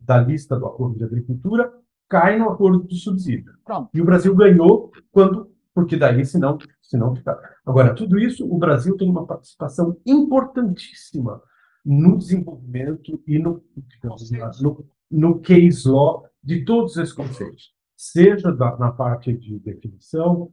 [0.00, 1.72] da lista do acordo de agricultura,
[2.08, 3.52] cai no acordo de subsídio.
[3.64, 3.90] Pronto.
[3.94, 7.36] E o Brasil ganhou quando porque daí senão, senão fica.
[7.66, 11.42] Agora, tudo isso, o Brasil tem uma participação importantíssima
[11.84, 14.30] no desenvolvimento e no, digamos,
[14.62, 20.52] no, no case law de todos esses conceitos, seja da, na parte de definição,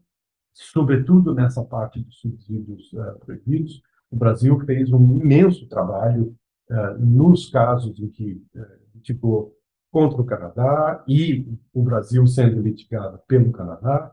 [0.53, 3.81] sobretudo nessa parte dos subsídios uh, proibidos.
[4.09, 6.35] O Brasil fez um imenso trabalho
[6.69, 9.55] uh, nos casos em que uh, litigou
[9.91, 14.11] contra o Canadá e o Brasil sendo litigado pelo Canadá,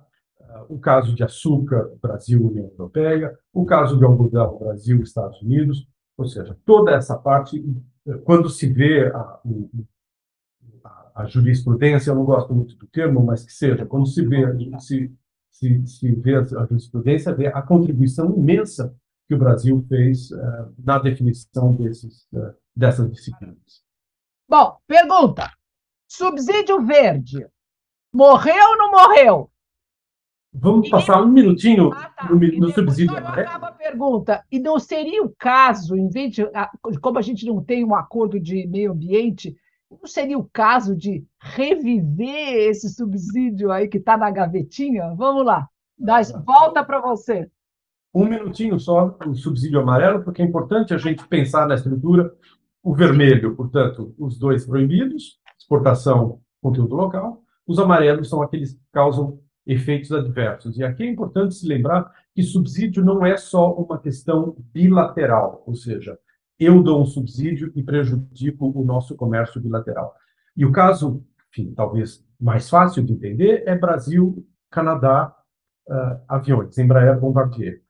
[0.68, 6.26] o caso de açúcar, Brasil, União Europeia, o caso de algodão, Brasil, Estados Unidos, ou
[6.26, 7.64] seja, toda essa parte,
[8.24, 9.40] quando se vê a,
[10.84, 14.46] a, a jurisprudência, eu não gosto muito do termo, mas que seja, quando se vê,
[14.80, 15.14] se,
[15.58, 18.94] se, se vê a jurisprudência, vê a contribuição imensa
[19.26, 23.82] que o Brasil fez uh, na definição desses, uh, dessas disciplinas.
[24.48, 25.52] Bom, pergunta.
[26.06, 27.46] Subsídio verde.
[28.12, 29.50] Morreu ou não morreu?
[30.50, 32.30] Vamos passar um minutinho ah, tá.
[32.30, 33.14] no, no subsídio.
[33.14, 33.20] Né?
[33.20, 34.44] Acaba a pergunta.
[34.50, 36.46] E não seria o caso, em vez de.
[37.02, 39.54] Como a gente não tem um acordo de meio ambiente,
[39.90, 45.14] não seria o caso de reviver esse subsídio aí que está na gavetinha?
[45.14, 45.68] Vamos lá.
[45.98, 47.50] Dá, volta para você.
[48.14, 52.32] Um minutinho só, o subsídio amarelo, porque é importante a gente pensar na estrutura
[52.82, 57.42] o vermelho, portanto, os dois proibidos, exportação, conteúdo local.
[57.66, 60.78] Os amarelos são aqueles que causam efeitos adversos.
[60.78, 65.74] E aqui é importante se lembrar que subsídio não é só uma questão bilateral, ou
[65.74, 66.18] seja,
[66.58, 70.14] eu dou um subsídio e prejudico o nosso comércio bilateral.
[70.56, 75.34] E o caso, enfim, talvez mais fácil de entender, é Brasil, Canadá,
[75.88, 77.80] uh, aviões, Embraer Bombardier.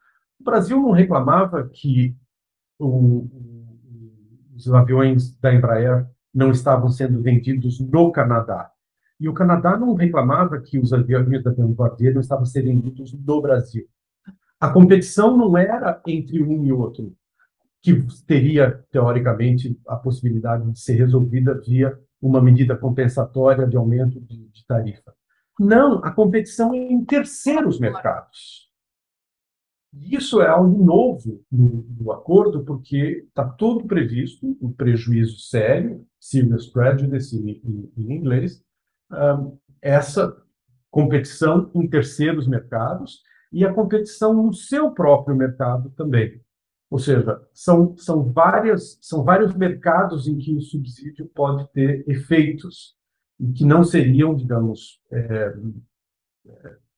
[0.41, 2.15] O Brasil não reclamava que
[2.79, 3.29] o,
[4.55, 8.71] os aviões da Embraer não estavam sendo vendidos no Canadá.
[9.19, 13.43] E o Canadá não reclamava que os aviões da Bombardier não estavam sendo vendidos no
[13.43, 13.87] Brasil.
[14.61, 17.17] A competição não era entre um e outro,
[17.83, 24.49] que teria, teoricamente, a possibilidade de ser resolvida via uma medida compensatória de aumento de,
[24.49, 25.15] de tarifa.
[25.59, 28.69] Não, a competição é em terceiros mercados.
[29.93, 36.07] Isso é algo novo no, no acordo, porque está tudo previsto, o um prejuízo sério,
[36.21, 38.63] serious prejudice em, em inglês,
[39.11, 40.37] um, essa
[40.91, 46.41] competição em terceiros mercados e a competição no seu próprio mercado também.
[46.91, 52.97] Ou seja, são, são, várias, são vários mercados em que o subsídio pode ter efeitos
[53.39, 55.55] e que não seriam, digamos, é,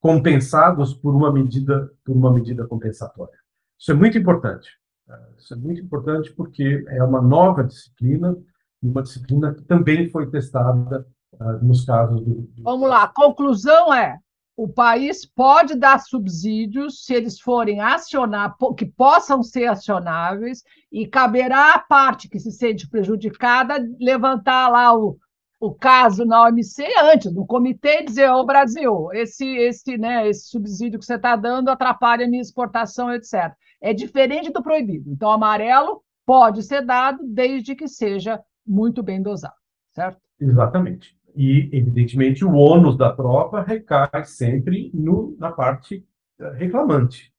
[0.00, 3.38] compensados por uma medida por uma medida compensatória.
[3.78, 4.68] Isso é muito importante.
[5.06, 5.28] Tá?
[5.38, 8.36] Isso é muito importante porque é uma nova disciplina,
[8.82, 12.62] uma disciplina que também foi testada uh, nos casos do, do.
[12.62, 13.04] Vamos lá.
[13.04, 14.18] A conclusão é:
[14.62, 21.76] o país pode dar subsídios se eles forem acionar, que possam ser acionáveis, e caberá
[21.76, 25.16] à parte que se sente prejudicada levantar lá o,
[25.58, 30.98] o caso na OMC antes, no comitê, dizer, ô Brasil, esse, esse, né, esse subsídio
[30.98, 33.54] que você está dando atrapalha a minha exportação, etc.
[33.80, 35.10] É diferente do proibido.
[35.10, 39.54] Então, amarelo pode ser dado desde que seja muito bem dosado,
[39.94, 40.20] certo?
[40.38, 41.16] Exatamente.
[41.34, 46.04] E, evidentemente, o ônus da prova recai sempre no, na parte
[46.38, 47.32] eh, reclamante.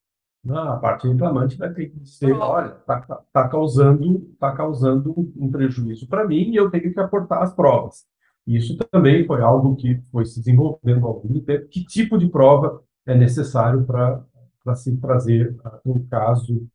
[0.49, 5.51] A parte reclamante vai ter que dizer, olha, está tá, tá causando, tá causando um
[5.51, 8.05] prejuízo para mim e eu tenho que aportar as provas.
[8.47, 11.67] Isso também foi algo que foi se desenvolvendo ao longo do tempo.
[11.67, 16.67] Que tipo de prova é necessário para se trazer um caso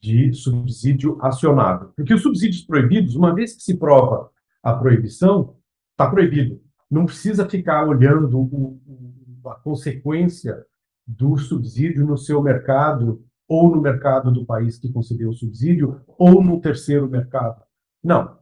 [0.00, 1.90] de subsídio acionável?
[1.96, 4.30] Porque os subsídios proibidos, uma vez que se prova
[4.62, 5.56] a proibição,
[5.98, 6.62] está proibido.
[6.88, 10.64] Não precisa ficar olhando o, a consequência
[11.04, 16.42] do subsídio no seu mercado, ou no mercado do país que concedeu o subsídio, ou
[16.42, 17.62] no terceiro mercado.
[18.02, 18.38] Não.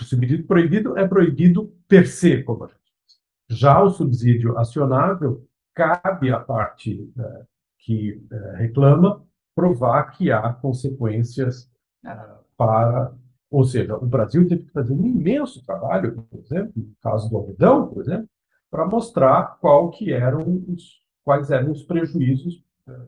[0.00, 3.58] O subsídio proibido é proibido per se, como a gente diz.
[3.58, 7.44] Já o subsídio acionável, cabe à parte é,
[7.78, 11.70] que é, reclama provar que há consequências
[12.04, 12.18] é,
[12.56, 13.14] para.
[13.50, 17.36] Ou seja, o Brasil teve que fazer um imenso trabalho, por exemplo, no caso do
[17.36, 18.28] algodão, por exemplo,
[18.70, 22.66] para mostrar qual que eram os, quais eram os prejuízos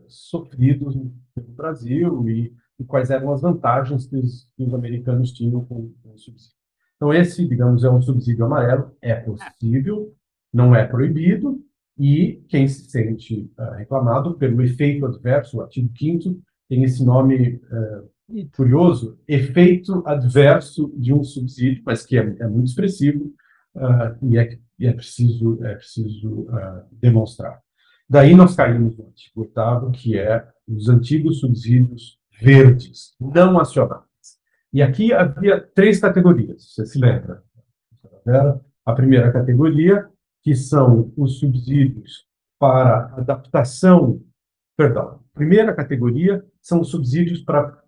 [0.08, 5.64] sofridos no Brasil e, e, quais eram as vantagens que os, que os americanos tinham
[5.64, 6.56] com, com o subsídio.
[6.96, 10.12] Então, esse, digamos, é um subsídio amarelo, é possível,
[10.52, 11.62] não é proibido,
[11.96, 17.54] e quem se sente uh, reclamado pelo efeito adverso, o artigo 5 tem esse nome
[17.54, 18.10] uh,
[18.52, 23.32] curioso, efeito adverso de um subsídio, mas que é, é muito expressivo
[23.74, 26.46] uh, e, é, e, é, preciso, é preciso
[26.92, 27.60] demonstrar.
[28.08, 34.06] Daí nós caímos no artigo 8 que é os antigos subsídios verdes, não acionados.
[34.72, 37.42] E aqui havia três categorias, você se lembra?
[38.84, 40.08] A primeira categoria,
[40.42, 42.26] que são os subsídios
[42.58, 44.22] para adaptação,
[44.76, 47.82] perdão, a primeira categoria são os subsídios para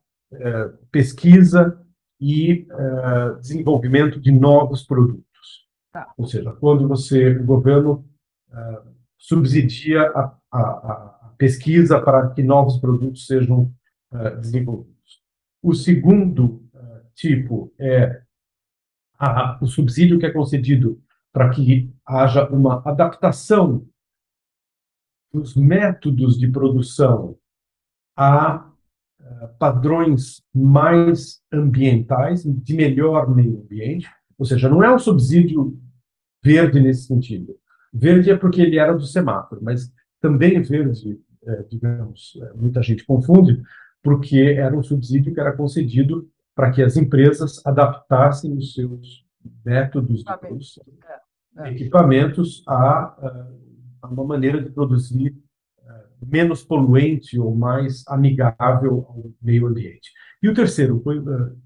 [0.90, 1.80] pesquisa
[2.20, 5.24] e é, desenvolvimento de novos produtos.
[5.92, 6.12] Tá.
[6.16, 8.04] Ou seja, quando você, o governo
[8.52, 8.82] é,
[9.18, 13.72] subsidia a, a, a, pesquisa para que novos produtos sejam
[14.40, 15.22] desenvolvidos.
[15.62, 16.62] O segundo
[17.14, 18.22] tipo é
[19.18, 23.86] a, o subsídio que é concedido para que haja uma adaptação
[25.32, 27.38] dos métodos de produção
[28.16, 28.69] a
[29.58, 35.78] padrões mais ambientais, de melhor meio ambiente, ou seja, não é um subsídio
[36.42, 37.54] verde nesse sentido.
[37.92, 43.04] Verde é porque ele era do semáforo, mas também verde, é, digamos, é, muita gente
[43.04, 43.62] confunde,
[44.02, 49.24] porque era um subsídio que era concedido para que as empresas adaptassem os seus
[49.64, 50.84] métodos de produção,
[51.56, 51.72] é, é.
[51.72, 53.48] equipamentos a,
[54.02, 55.36] a, uma maneira de produzir é,
[56.22, 60.10] menos poluente ou mais amigável ao meio ambiente.
[60.42, 61.02] E o terceiro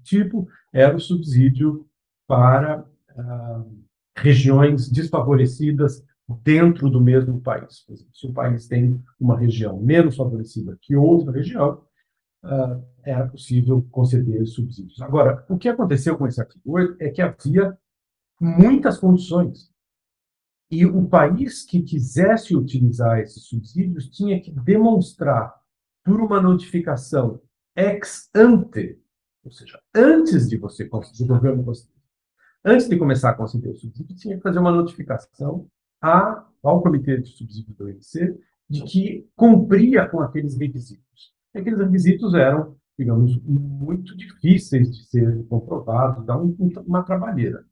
[0.03, 1.85] tipo era o subsídio
[2.27, 3.85] para uh,
[4.17, 6.03] regiões desfavorecidas
[6.43, 7.85] dentro do mesmo país.
[8.13, 11.81] se o país tem uma região menos favorecida que outra região,
[12.43, 15.01] uh, era possível conceder subsídios.
[15.01, 17.77] Agora, o que aconteceu com esse artigo 8 é que havia
[18.39, 19.71] muitas condições.
[20.69, 25.53] E o país que quisesse utilizar esses subsídios tinha que demonstrar,
[26.03, 27.41] por uma notificação
[27.75, 28.99] ex ante,
[29.43, 31.65] ou seja, antes de você conseguir, o governo
[32.63, 35.67] antes de começar a conceder o subsídio, tinha que fazer uma notificação
[36.01, 38.37] a, ao Comitê de Subsídio do INC
[38.69, 41.33] de que cumpria com aqueles requisitos.
[41.53, 47.63] E aqueles requisitos eram, digamos, muito difíceis de ser comprovados, dá um, uma trabalheira.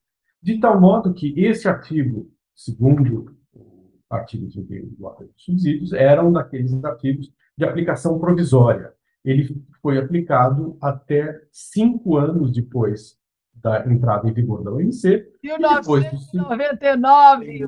[0.42, 6.24] De tal modo que esse artigo, segundo o artigo 31 do Acordo de Subsídios, era
[6.24, 8.94] um daqueles artigos de aplicação provisória.
[9.24, 13.18] Ele foi aplicado até cinco anos depois
[13.56, 15.26] da entrada em vigor da OMC.
[15.44, 17.64] 1999!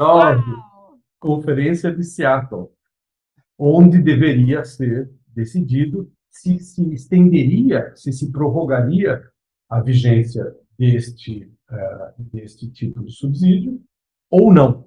[1.20, 2.70] Conferência de Seattle,
[3.58, 9.24] onde deveria ser decidido se se estenderia, se se prorrogaria
[9.70, 13.82] a vigência deste, uh, deste tipo de subsídio
[14.36, 14.86] ou não.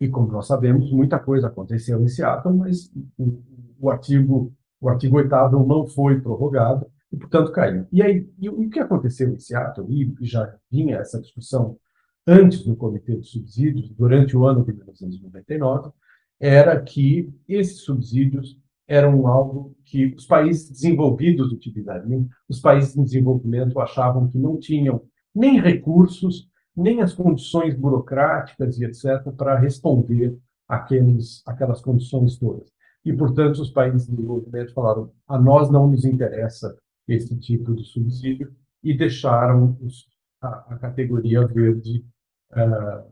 [0.00, 3.42] E como nós sabemos, muita coisa aconteceu em Seattle, mas o,
[3.78, 5.30] o artigo o artigo 8
[5.66, 7.86] não foi prorrogado, e, portanto, caiu.
[7.90, 11.78] E aí, e o que aconteceu em Seattle, e já vinha essa discussão
[12.26, 15.90] antes do Comitê de Subsídios, durante o ano de 1999,
[16.38, 23.80] era que esses subsídios eram algo que os países desenvolvidos utilizariam, os países em desenvolvimento
[23.80, 25.02] achavam que não tinham
[25.34, 26.46] nem recursos,
[26.76, 29.30] nem as condições burocráticas e etc.
[29.36, 30.36] para responder
[30.68, 32.72] àqueles, àquelas condições todas.
[33.04, 37.84] E, portanto, os países em desenvolvimento falaram: a nós não nos interessa esse tipo de
[37.84, 40.06] subsídio e deixaram os,
[40.40, 42.04] a, a, categoria verde
[42.52, 43.06] uh,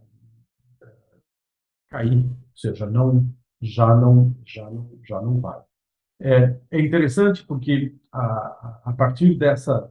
[1.90, 3.29] cair, ou seja, não,
[3.61, 5.61] já não, já não, já não vai.
[6.20, 9.90] É, é interessante porque a, a partir dessa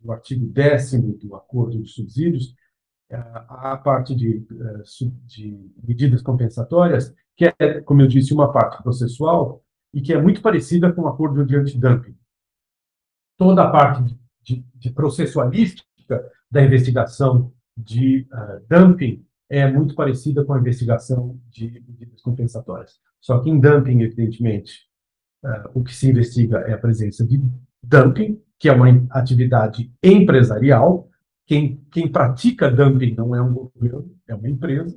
[0.00, 2.54] do artigo 10 do Acordo de Subsídios,
[3.12, 4.46] a parte de,
[5.26, 10.40] de medidas compensatórias, que é, como eu disse, uma parte processual e que é muito
[10.40, 12.14] parecida com o acordo de antidumping
[13.40, 20.44] toda a parte de, de, de processualística da investigação de uh, dumping é muito parecida
[20.44, 23.00] com a investigação de medidas compensatórias.
[23.18, 24.82] Só que em dumping, evidentemente,
[25.42, 27.42] uh, o que se investiga é a presença de
[27.82, 31.08] dumping, que é uma atividade empresarial.
[31.50, 34.96] Quem, quem pratica dumping não é um governo, é uma empresa.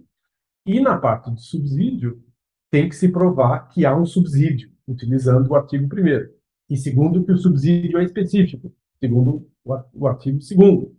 [0.68, 2.24] E na parte de subsídio,
[2.70, 6.30] tem que se provar que há um subsídio, utilizando o artigo 1
[6.70, 10.96] e segundo, que o subsídio é específico, segundo o artigo 2 uh,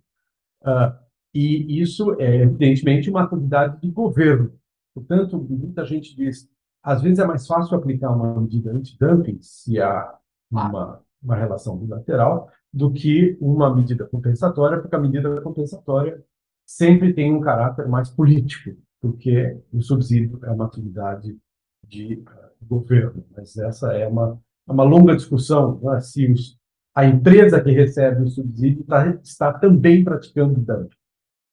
[0.65, 1.01] ah,
[1.33, 4.53] E isso é, evidentemente, uma atividade de governo.
[4.93, 6.51] Portanto, muita gente diz,
[6.83, 10.19] às vezes é mais fácil aplicar uma medida anti-dumping, se há
[10.51, 16.21] uma, uma relação bilateral, do que uma medida compensatória, porque a medida compensatória
[16.67, 21.39] sempre tem um caráter mais político, porque o subsídio é uma atividade
[21.87, 23.25] de uh, governo.
[23.31, 26.59] Mas essa é uma é uma longa discussão né, se os,
[26.95, 30.97] a empresa que recebe o subsídio tá, está também praticando dumping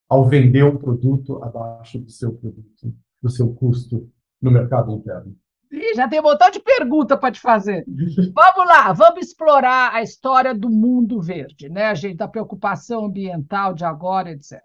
[0.09, 4.09] ao vender um produto abaixo do seu produto, do seu custo
[4.41, 5.35] no mercado interno.
[5.95, 7.85] Já tem um montão de pergunta para te fazer.
[7.87, 13.85] vamos lá, vamos explorar a história do mundo verde, né, gente, da preocupação ambiental de
[13.85, 14.59] agora, etc.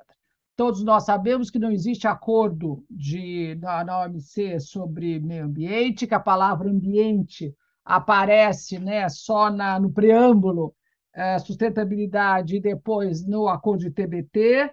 [0.57, 6.15] Todos nós sabemos que não existe acordo de, na, na OMC sobre meio ambiente, que
[6.15, 10.75] a palavra ambiente aparece né, só na, no preâmbulo,
[11.15, 14.71] é, sustentabilidade, e depois no acordo de TBT.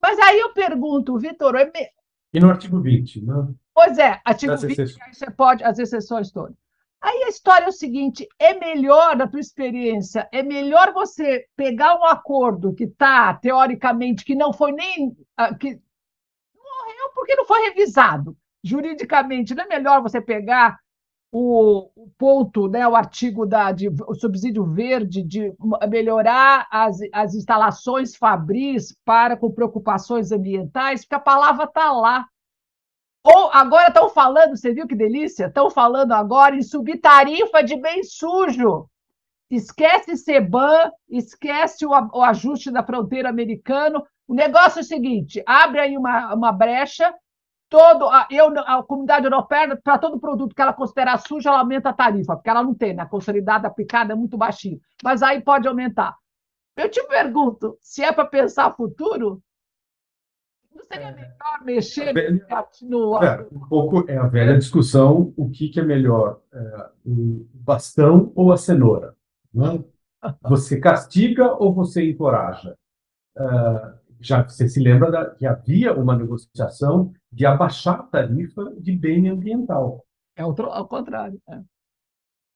[0.00, 1.56] Mas aí eu pergunto, Vitor.
[1.56, 1.88] É me...
[2.32, 3.34] E no artigo 20, né?
[3.74, 6.56] Pois é, artigo 20, aí você pode, as exceções todas.
[7.00, 11.98] Aí a história é o seguinte: é melhor, na tua experiência, é melhor você pegar
[11.98, 15.16] um acordo que está, teoricamente, que não foi nem.
[15.36, 15.68] Ah, que
[16.54, 19.54] morreu porque não foi revisado juridicamente.
[19.54, 20.78] Não é melhor você pegar
[21.32, 25.52] o, o, ponto, né, o artigo da de, o subsídio verde de
[25.88, 32.28] melhorar as, as instalações fabris para com preocupações ambientais, porque a palavra está lá.
[33.24, 35.46] Ou agora estão falando, você viu que delícia?
[35.46, 38.88] Estão falando agora em subir tarifa de bem sujo.
[39.50, 44.04] Esquece CEBAN, esquece o, o ajuste da fronteira americano.
[44.26, 47.14] O negócio é o seguinte: abre aí uma, uma brecha
[47.72, 51.88] todo a, eu, a comunidade europeia, para todo produto que ela considerar sujo, ela aumenta
[51.88, 53.02] a tarifa, porque ela não tem, né?
[53.02, 54.78] A consolidada aplicada é muito baixinho.
[55.02, 56.14] Mas aí pode aumentar.
[56.76, 59.42] Eu te pergunto, se é para pensar futuro,
[60.74, 61.14] não seria é.
[61.14, 62.46] melhor mexer velha,
[62.82, 63.22] no...
[63.22, 68.32] É, um pouco é a velha discussão, o que, que é melhor, é, o bastão
[68.34, 69.14] ou a cenoura?
[69.52, 69.82] Né?
[70.48, 72.76] Você castiga ou você encoraja?
[73.36, 78.92] Uh, já você se lembra da, que havia uma negociação de abaixar a tarifa de
[78.92, 80.06] bem ambiental.
[80.36, 81.40] É o, ao contrário.
[81.48, 81.60] É.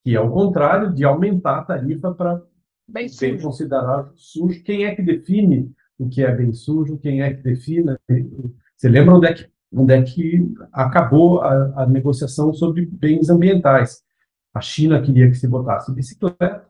[0.05, 2.41] Que é o contrário de aumentar a tarifa para
[2.89, 4.63] bem, bem considerado sujo.
[4.63, 6.99] Quem é que define o que é bem sujo?
[6.99, 7.97] Quem é que define?
[8.77, 14.03] Você lembra onde é que, onde é que acabou a, a negociação sobre bens ambientais?
[14.55, 16.67] A China queria que se botasse bicicleta,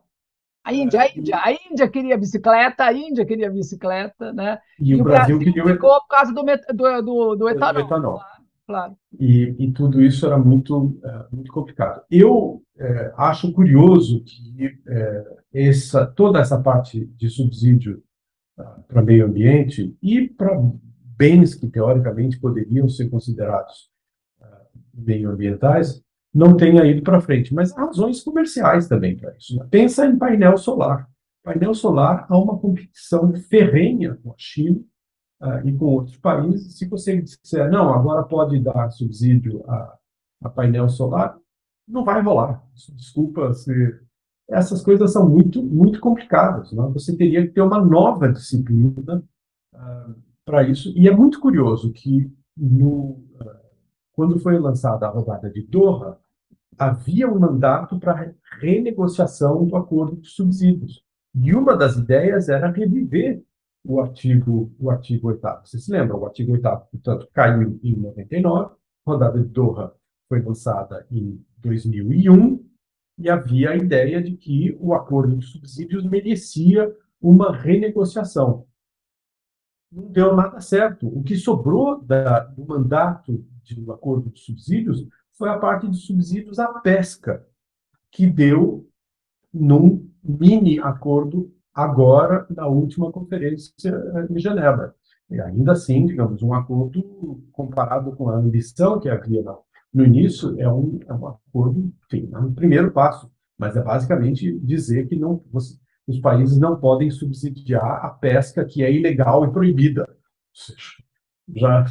[0.66, 4.58] a Índia, a Índia, a Índia queria bicicleta, a Índia queria bicicleta, né?
[4.80, 7.74] E, e o Brasil, Brasil queria ficou por causa do, do, do, do etanol.
[7.74, 8.18] Do etanol.
[8.18, 8.96] Claro, claro.
[9.16, 12.02] E, e, tudo isso era muito, é, muito complicado.
[12.10, 15.24] Eu é, acho curioso que é,
[15.54, 18.02] essa, toda essa parte de subsídio
[18.88, 20.58] para meio ambiente e para
[21.16, 23.90] bens que teoricamente poderiam ser considerados
[24.40, 26.02] uh, meio ambientais
[26.36, 29.56] não tenha ido para frente, mas há razões comerciais também para isso.
[29.56, 29.66] Né?
[29.70, 31.08] Pensa em painel solar.
[31.42, 34.80] Painel solar há uma competição ferrenha com a China
[35.40, 36.76] uh, e com outros países.
[36.76, 39.96] Se você disser, não, agora pode dar subsídio a,
[40.42, 41.38] a painel solar,
[41.88, 42.62] não vai rolar.
[42.94, 43.98] Desculpa, se...
[44.48, 46.72] essas coisas são muito, muito complicadas.
[46.72, 46.82] Né?
[46.92, 49.22] Você teria que ter uma nova disciplina
[49.74, 50.92] uh, para isso.
[50.96, 53.66] E é muito curioso que, no, uh,
[54.12, 56.18] quando foi lançada a rodada de Doha,
[56.78, 61.02] havia um mandato para renegociação do acordo de subsídios.
[61.34, 63.42] E uma das ideias era reviver
[63.84, 66.16] o artigo, o artigo 8 Você se lembra?
[66.16, 68.74] O artigo 8 portanto, caiu em 99,
[69.06, 69.92] a rodada de Doha
[70.28, 72.65] foi lançada em 2001,
[73.18, 78.66] e havia a ideia de que o acordo de subsídios merecia uma renegociação.
[79.90, 81.06] Não deu nada certo.
[81.06, 83.44] O que sobrou da, do mandato
[83.76, 87.44] do acordo de subsídios foi a parte de subsídios à pesca,
[88.10, 88.88] que deu
[89.52, 93.72] num mini acordo agora na última conferência
[94.30, 94.94] em Genebra.
[95.30, 99.42] E ainda assim, digamos, um acordo comparado com a ambição que havia
[99.92, 104.58] no início, é um, é um acordo, enfim, é um primeiro passo, mas é basicamente
[104.60, 105.76] dizer que não, você,
[106.06, 110.06] os países não podem subsidiar a pesca que é ilegal e proibida.
[111.54, 111.84] Já.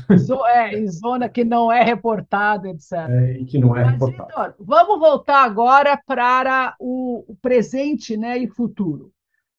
[0.48, 2.92] É, em zona que não é reportada, etc.
[3.10, 9.12] É, e que não é Mas, vamos voltar agora para o presente né, e futuro.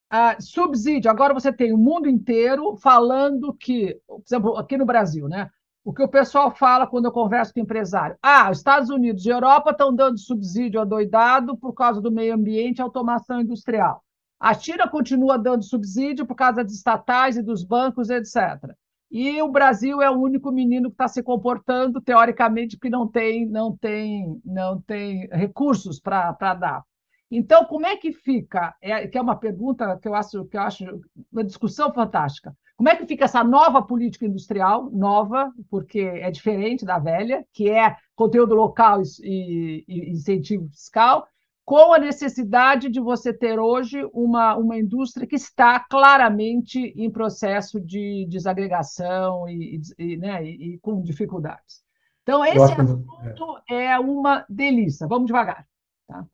[0.09, 5.29] Ah, subsídio, agora você tem o mundo inteiro falando que, por exemplo, aqui no Brasil,
[5.29, 5.51] né?
[5.87, 8.17] O que o pessoal fala quando eu converso com empresário?
[8.21, 12.79] Ah, os Estados Unidos e Europa estão dando subsídio adoidado por causa do meio ambiente
[12.79, 14.03] e automação industrial.
[14.41, 18.75] A China continua dando subsídio por causa das estatais e dos bancos, etc.
[19.13, 23.47] E o Brasil é o único menino que está se comportando, teoricamente, que não tem,
[23.47, 26.83] não tem, não tem recursos para dar.
[27.31, 28.75] Então, como é que fica?
[28.81, 30.85] É, que é uma pergunta que eu acho que eu acho
[31.33, 32.57] uma discussão fantástica.
[32.77, 37.71] Como é que fica essa nova política industrial, nova, porque é diferente da velha, que
[37.71, 41.27] é conteúdo local e, e incentivo fiscal,
[41.65, 47.81] com a necessidade de você ter hoje uma, uma indústria que está claramente em processo
[47.81, 51.83] de desagregação e, e, né, e, e com dificuldades.
[52.23, 53.87] Então, esse assunto é.
[53.87, 53.99] é.
[53.99, 55.09] uma delícia.
[55.09, 55.67] Vamos devagar.
[56.07, 56.25] Tá?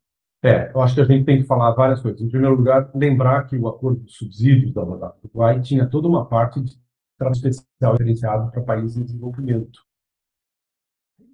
[0.45, 2.21] É, eu acho que a gente tem que falar várias coisas.
[2.21, 6.61] Em primeiro lugar, lembrar que o acordo de subsídios da Uruguai tinha toda uma parte
[6.61, 6.73] de
[7.17, 9.81] trato especial diferenciado para países em desenvolvimento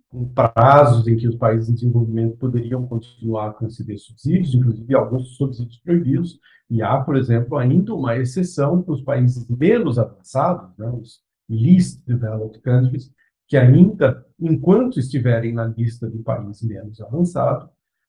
[0.09, 5.37] com prazos em que os países em desenvolvimento poderiam continuar a conceder subsídios, inclusive alguns
[5.37, 6.39] subsídios proibidos,
[6.71, 12.05] e há, por exemplo, ainda uma exceção para os países menos avançados, né, os least
[12.07, 13.11] developed countries,
[13.47, 17.69] que ainda, enquanto estiverem na lista de países menos avançados,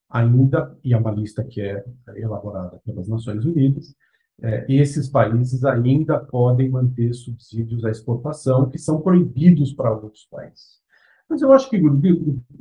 [0.10, 1.84] ainda, e é uma lista que é
[2.16, 3.96] elaborada pelas Nações Unidas,
[4.42, 10.80] é, esses países ainda podem manter subsídios à exportação que são proibidos para outros países.
[11.30, 12.02] Mas eu acho que o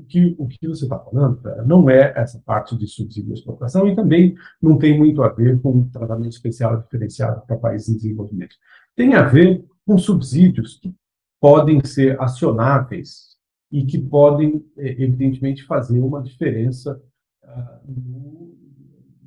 [0.06, 3.96] que, o que você está falando não é essa parte de subsídio de exportação e
[3.96, 8.54] também não tem muito a ver com tratamento especial diferenciado para países em desenvolvimento.
[8.94, 10.94] Tem a ver com subsídios que
[11.40, 13.38] podem ser acionáveis
[13.72, 17.00] e que podem, é, evidentemente, fazer uma diferença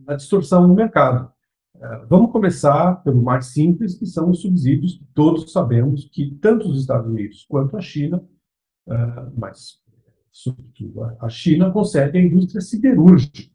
[0.05, 1.31] na distorção no mercado.
[1.75, 6.79] Uh, vamos começar pelo mais simples, que são os subsídios todos sabemos que tanto os
[6.79, 8.23] Estados Unidos quanto a China
[8.89, 9.79] ah, mas,
[10.31, 13.49] sobretudo, a China consegue a indústria siderúrgica.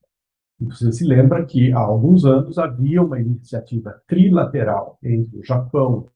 [0.59, 6.09] Você se lembra que há alguns anos havia uma iniciativa trilateral entre o Japão,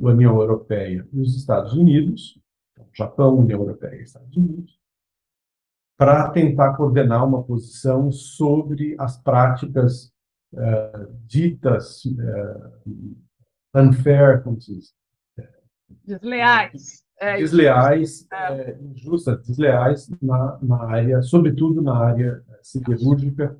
[0.00, 2.38] a União Europeia e os Estados Unidos,
[2.72, 4.78] então, Japão, União Europeia e Estados Unidos,
[5.96, 10.12] para tentar coordenar uma posição sobre as práticas
[10.52, 13.16] uh, ditas uh,
[13.74, 14.94] unfair, como se diz?
[16.04, 17.04] Desleais.
[17.20, 18.76] É, desleais, é.
[18.80, 23.56] injustas, desleais na, na área, sobretudo na área siderúrgica.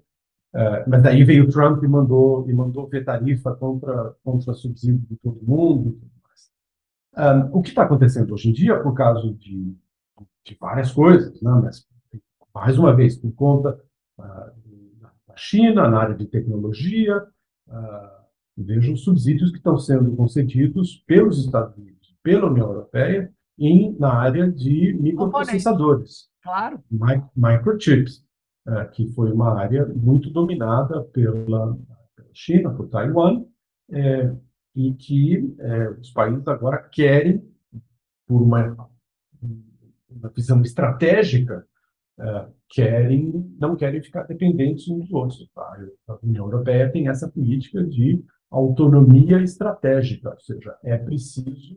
[0.55, 5.01] É, mas daí veio o Trump e mandou e mandou ver tarifa contra contra subsídio
[5.09, 6.01] de todo mundo.
[7.17, 9.77] Um, o que está acontecendo hoje em dia, por causa de,
[10.45, 11.51] de várias coisas, né?
[11.63, 11.87] mas
[12.55, 13.81] mais uma vez por conta
[14.19, 17.27] uh, da China na área de tecnologia,
[17.69, 18.25] uh,
[18.57, 24.51] vejo subsídios que estão sendo concedidos pelos Estados Unidos, pela União Europeia, em, na área
[24.51, 26.29] de microprocessadores.
[26.43, 26.83] Claro.
[27.35, 28.25] microchips,
[28.67, 31.77] é, que foi uma área muito dominada pela,
[32.15, 33.45] pela China, por Taiwan,
[33.91, 34.35] é,
[34.75, 37.43] e que é, os países agora querem,
[38.27, 38.89] por uma,
[40.11, 41.67] uma visão estratégica,
[42.19, 45.51] é, querem, não querem ficar dependentes uns dos outros.
[45.55, 45.77] Tá?
[46.09, 51.77] A União Europeia tem essa política de autonomia estratégica, ou seja, é preciso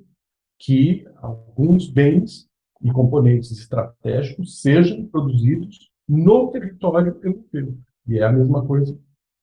[0.60, 2.48] que alguns bens
[2.82, 7.78] e componentes estratégicos sejam produzidos no território europeu.
[8.08, 8.98] E é a mesma coisa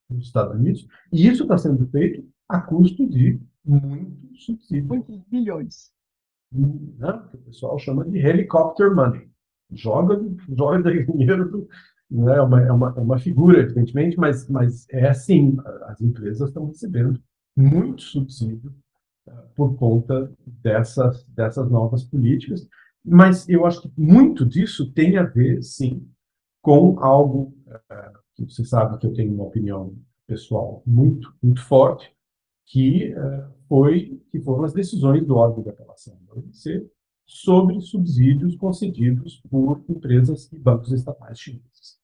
[0.08, 0.86] nos Estados Unidos.
[1.12, 4.86] E isso está sendo feito a custo de muitos subsídios.
[4.86, 5.92] Muitos bilhões.
[6.52, 7.22] Né?
[7.30, 9.28] Que o pessoal chama de helicopter money.
[9.72, 10.20] Joga,
[10.56, 11.68] joga dinheiro
[12.10, 12.36] né?
[12.36, 15.56] é, uma, é, uma, é uma figura, evidentemente, mas, mas é assim,
[15.86, 17.20] as empresas estão recebendo
[17.56, 18.74] muito subsídio
[19.54, 22.68] por conta dessas, dessas novas políticas.
[23.04, 26.08] Mas eu acho que muito disso tem a ver, sim,
[26.62, 29.94] com algo uh, que você sabe que eu tenho uma opinião
[30.26, 32.10] pessoal muito, muito forte,
[32.66, 36.90] que uh, foi que foram as decisões do órgão de apelação da OMC
[37.26, 41.98] sobre subsídios concedidos por empresas e bancos estatais chineses.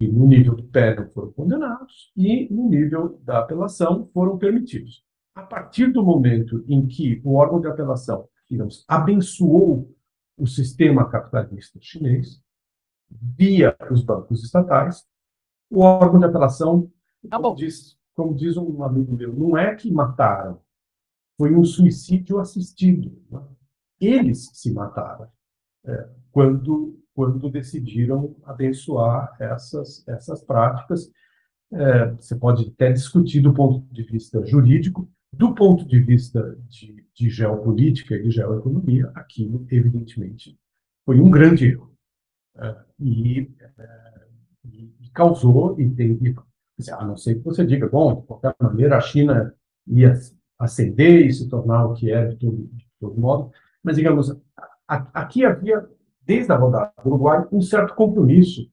[0.00, 5.04] E no nível do pé foram condenados e no nível da apelação foram permitidos
[5.34, 9.92] a partir do momento em que o órgão de apelação, digamos, abençoou
[10.36, 12.40] o sistema capitalista chinês,
[13.10, 15.04] via os bancos estatais,
[15.70, 16.90] o órgão de apelação,
[17.28, 20.60] tá como, diz, como diz um amigo meu, não é que mataram,
[21.36, 23.20] foi um suicídio assistido.
[23.30, 23.40] Né?
[24.06, 25.28] Eles se mataram
[25.84, 31.10] é, quando, quando decidiram abençoar essas, essas práticas.
[31.72, 37.04] É, você pode até discutir do ponto de vista jurídico, do ponto de vista de,
[37.14, 40.56] de geopolítica e geoeconomia, aquilo, evidentemente,
[41.04, 41.92] foi um grande erro.
[42.56, 44.26] É, e, é,
[44.64, 48.96] e, causou, e tem, e, a não ser que você diga, bom, de qualquer maneira,
[48.96, 49.52] a China
[49.86, 50.14] ia
[50.58, 53.52] ascender e se tornar o que é de todo, de todo modo,
[53.84, 54.34] mas, digamos,
[54.88, 55.86] aqui havia,
[56.22, 58.66] desde a rodada do Uruguai, um certo compromisso.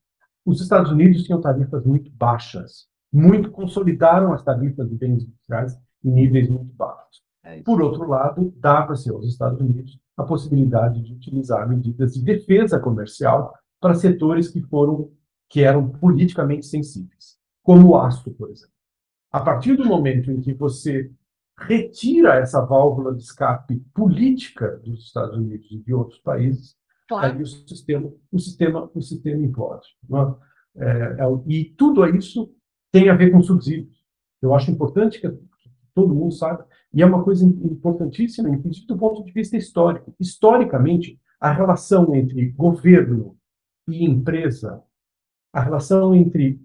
[0.46, 6.10] Os Estados Unidos tinham tarifas muito baixas, muito consolidaram as tarifas de bens industriais em
[6.10, 7.22] níveis muito baixos.
[7.44, 12.80] É Por outro lado, dava-se aos Estados Unidos a possibilidade de utilizar medidas de defesa
[12.80, 15.12] comercial para setores que foram
[15.50, 18.72] que eram politicamente sensíveis, como o aço, por exemplo.
[19.32, 21.12] A partir do momento em que você
[21.58, 26.76] retira essa válvula de escape política dos Estados Unidos e de outros países,
[27.08, 27.36] claro.
[27.36, 29.88] aí o sistema, o sistema, o sistema implode.
[30.76, 30.84] É?
[30.84, 32.54] É, é, e tudo isso
[32.92, 34.02] tem a ver com subsídios.
[34.42, 35.30] Eu acho importante que
[35.94, 40.16] todo mundo sabe, e é uma coisa importantíssima, inclusive do ponto de vista histórico.
[40.20, 43.38] Historicamente, a relação entre governo
[43.88, 44.82] e empresa,
[45.54, 46.62] a relação entre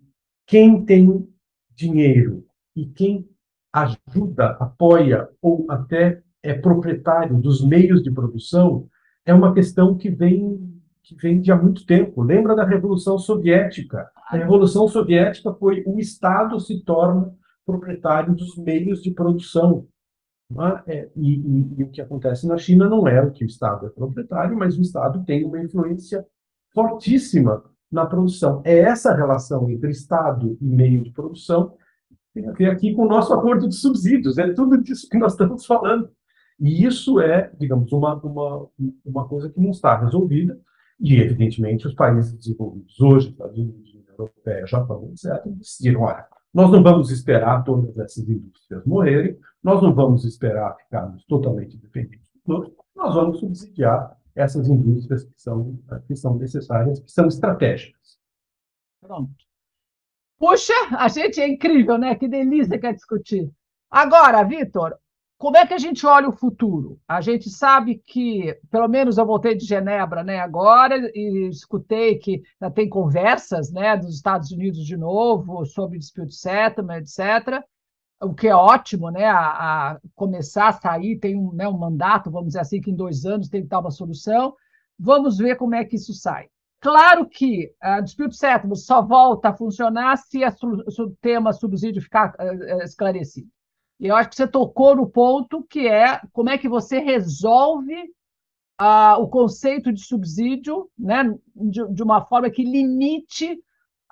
[0.46, 1.28] quem tem
[1.74, 3.28] dinheiro e quem
[3.76, 8.88] ajuda, apoia ou até é proprietário dos meios de produção,
[9.24, 10.72] é uma questão que vem
[11.02, 12.20] que vem de há muito tempo.
[12.20, 14.10] Lembra da Revolução Soviética?
[14.28, 17.32] A Revolução Soviética foi o Estado se torna
[17.64, 19.86] proprietário dos meios de produção.
[20.88, 21.08] É?
[21.14, 23.88] E, e, e, o que acontece na China não é o que o Estado é
[23.88, 26.26] proprietário, mas o Estado tem uma influência
[26.72, 28.62] fortíssima na produção.
[28.64, 31.72] É essa relação entre Estado e meio de produção
[32.36, 34.36] tem a ver aqui com o nosso acordo de subsídios.
[34.36, 36.10] É tudo disso que nós estamos falando.
[36.60, 38.68] E isso é, digamos, uma, uma,
[39.04, 40.58] uma coisa que não está resolvida.
[41.00, 46.70] E, evidentemente, os países desenvolvidos hoje, Estados Unidos, União Europeia, Japão, etc., decidiram, olha, nós
[46.70, 52.74] não vamos esperar todas essas indústrias morrerem, nós não vamos esperar ficarmos totalmente dependentes do
[52.94, 58.18] nós vamos subsidiar essas indústrias que são, que são necessárias, que são estratégicas.
[59.02, 59.45] Pronto.
[60.38, 62.14] Puxa, a gente é incrível, né?
[62.14, 63.50] Que delícia que é discutir.
[63.90, 64.96] Agora, Vitor,
[65.38, 66.98] como é que a gente olha o futuro?
[67.06, 72.42] A gente sabe que, pelo menos eu voltei de Genebra né, agora e escutei que
[72.60, 77.62] já tem conversas né, dos Estados Unidos de novo sobre dispute settlement, etc.,
[78.18, 82.30] o que é ótimo, né, a, a começar a sair, tem um, né, um mandato,
[82.30, 84.54] vamos dizer assim, que em dois anos tem que dar uma solução.
[84.98, 86.48] Vamos ver como é que isso sai.
[86.86, 92.80] Claro que a dispute settlement só volta a funcionar se, o tema subsídio ficar uh,
[92.84, 93.48] esclarecido.
[93.98, 97.92] E eu acho que você tocou no ponto que é como é que você resolve
[98.80, 101.24] uh, o conceito de subsídio né,
[101.56, 103.54] de, de uma forma que limite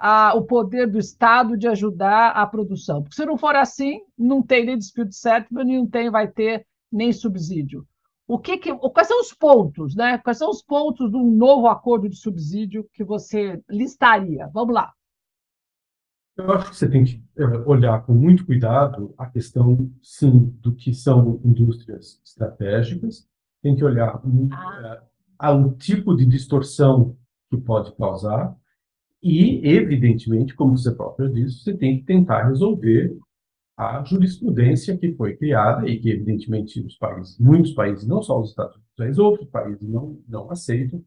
[0.01, 3.05] uh, o poder do Estado de ajudar a produção.
[3.05, 7.12] Porque se não for assim, não tem nem dispute settlement não tem, vai ter nem
[7.12, 7.87] subsídio.
[8.27, 10.18] O que, que quais são os pontos, né?
[10.18, 14.49] Quais são os pontos de um novo acordo de subsídio que você listaria?
[14.53, 14.93] Vamos lá.
[16.37, 20.75] Eu acho que você tem que eh, olhar com muito cuidado a questão, sim, do
[20.75, 23.29] que são indústrias estratégicas,
[23.62, 24.20] tem que olhar
[24.53, 25.01] ah.
[25.01, 25.07] uh,
[25.39, 27.16] ao tipo de distorção
[27.49, 28.57] que pode causar
[29.22, 33.16] e, evidentemente, como você próprio disse, você tem que tentar resolver
[33.77, 38.51] a jurisprudência que foi criada e que, evidentemente, os países, muitos países, não só os
[38.51, 41.03] Estados Unidos, mas outros países não, não aceitam,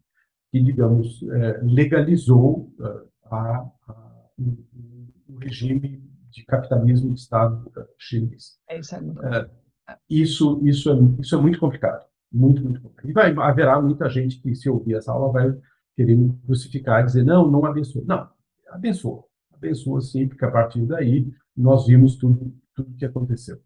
[0.52, 4.08] que, digamos, eh, legalizou uh, a, a
[5.28, 8.58] o regime de capitalismo de Estado chinês.
[8.70, 9.50] É isso, é muito é,
[10.10, 12.06] isso, isso, é, isso é muito complicado.
[12.32, 13.10] Muito, muito complicado.
[13.10, 15.58] E vai, haverá muita gente que, se ouvir essa aula, vai
[15.96, 18.04] querer me crucificar e dizer: não, não abençoa.
[18.06, 18.30] Não,
[18.70, 19.24] abençoa.
[19.54, 23.60] Abençoa sim, porque a partir daí nós vimos tudo tudo que aconteceu.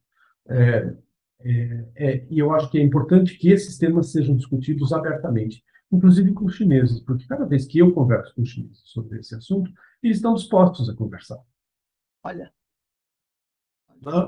[0.48, 0.96] É,
[1.42, 6.32] é, é, e eu acho que é importante que esses temas sejam discutidos abertamente, inclusive
[6.34, 9.72] com os chineses, porque cada vez que eu converso com os chineses sobre esse assunto,
[10.02, 11.39] eles estão dispostos a conversar.
[12.24, 12.52] Olha.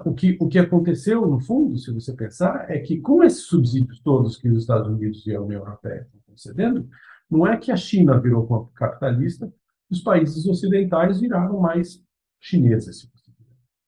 [0.05, 3.99] O que, o que aconteceu, no fundo, se você pensar, é que com esses subsídios
[4.01, 6.87] todos que os Estados Unidos e a União Europeia estão concedendo,
[7.27, 9.51] não é que a China virou capitalista,
[9.89, 12.03] os países ocidentais viraram mais
[12.39, 13.22] chineses, se você.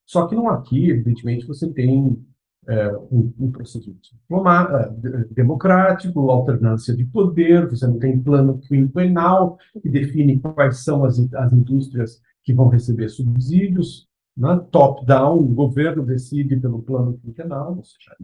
[0.05, 2.23] Só que não aqui, evidentemente, você tem
[2.67, 9.89] é, um, um procedimento é, democrático, alternância de poder, você não tem plano quinquenal que
[9.89, 14.59] define quais são as, as indústrias que vão receber subsídios, né?
[14.71, 18.15] top-down, o governo decide pelo plano quinquenal, ou seja,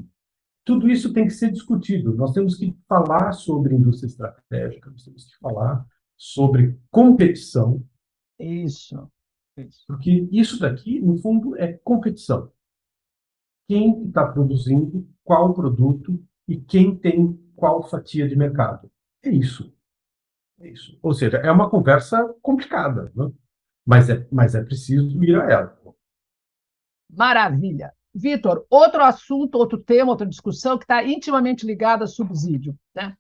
[0.64, 2.16] tudo isso tem que ser discutido.
[2.16, 7.84] Nós temos que falar sobre indústria estratégica, nós temos que falar sobre competição.
[8.40, 9.08] Isso.
[9.88, 12.52] Porque isso daqui, no fundo, é competição.
[13.68, 18.91] Quem está produzindo qual produto e quem tem qual fatia de mercado.
[19.24, 19.74] É isso.
[20.60, 20.97] É isso.
[21.02, 23.12] Ou seja, é uma conversa complicada.
[23.16, 23.32] Né?
[23.86, 25.78] mas é, mas é preciso ir a ela.
[27.10, 27.93] Maravilha.
[28.14, 32.78] Vitor, outro assunto, outro tema, outra discussão que está intimamente ligada a subsídio.
[32.93, 33.16] Né?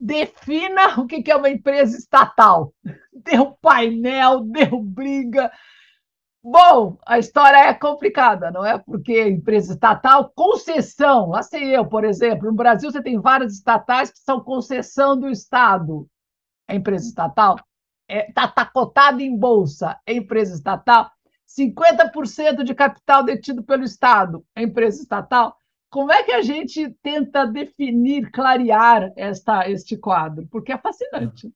[0.00, 2.72] Defina o que é uma empresa estatal.
[3.12, 5.50] Deu painel, deu briga.
[6.42, 8.78] Bom, a história é complicada, não é?
[8.78, 14.10] Porque empresa estatal, concessão, lá sei eu, por exemplo, no Brasil você tem várias estatais
[14.10, 16.08] que são concessão do Estado.
[16.68, 17.56] É empresa estatal?
[17.56, 17.64] está
[18.08, 21.10] é, tá, tá cotado em bolsa, é empresa estatal,
[21.46, 25.57] 50% de capital detido pelo Estado, é empresa estatal.
[25.90, 30.46] Como é que a gente tenta definir, clarear esta, este quadro?
[30.48, 31.50] Porque é fascinante.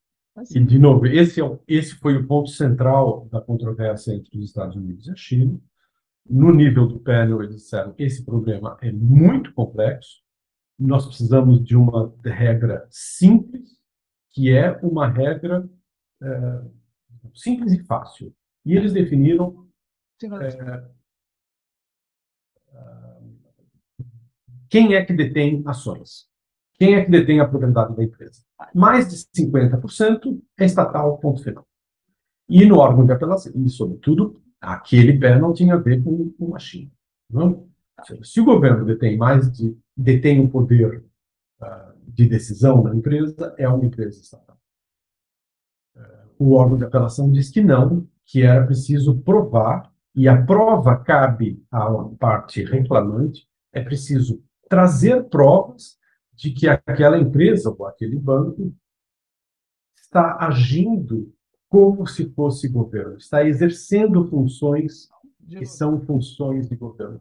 [0.54, 4.74] E, de novo, esse, é, esse foi o ponto central da controvérsia entre os Estados
[4.74, 5.60] Unidos e a China.
[6.24, 10.22] No nível do panel, eles disseram que esse problema é muito complexo,
[10.78, 13.78] nós precisamos de uma regra simples,
[14.30, 15.68] que é uma regra
[16.22, 16.62] é,
[17.34, 18.34] simples e fácil.
[18.64, 19.68] E eles definiram
[20.24, 20.88] é,
[24.72, 26.26] quem é que detém ações,
[26.74, 28.40] quem é que detém a propriedade da empresa.
[28.74, 31.66] Mais de 50% é estatal, ponto final.
[32.48, 36.56] E no órgão de apelação, e sobretudo, aquele pé não tinha a ver com, com
[36.56, 36.90] a China.
[37.30, 37.68] Não?
[38.22, 41.04] Se o governo detém mais de detém o poder
[41.60, 44.52] uh, de decisão da empresa, é uma empresa estatal
[46.42, 51.62] o órgão de apelação diz que não, que era preciso provar, e a prova cabe
[51.70, 54.42] à parte reclamante, é preciso
[54.72, 55.98] trazer provas
[56.32, 58.74] de que aquela empresa ou aquele banco
[59.94, 61.30] está agindo
[61.68, 65.10] como se fosse governo, está exercendo funções
[65.46, 67.20] que são funções de governo.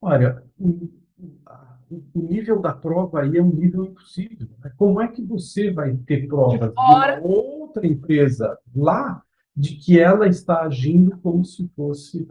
[0.00, 4.46] Olha, o nível da prova aí é um nível impossível.
[4.62, 4.72] Né?
[4.76, 9.20] Como é que você vai ter provas de, de uma outra empresa lá
[9.56, 12.28] de que ela está agindo como se fosse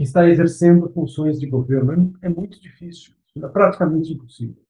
[0.00, 2.16] está exercendo funções de governo.
[2.22, 3.14] É, é muito difícil,
[3.46, 4.62] é praticamente impossível.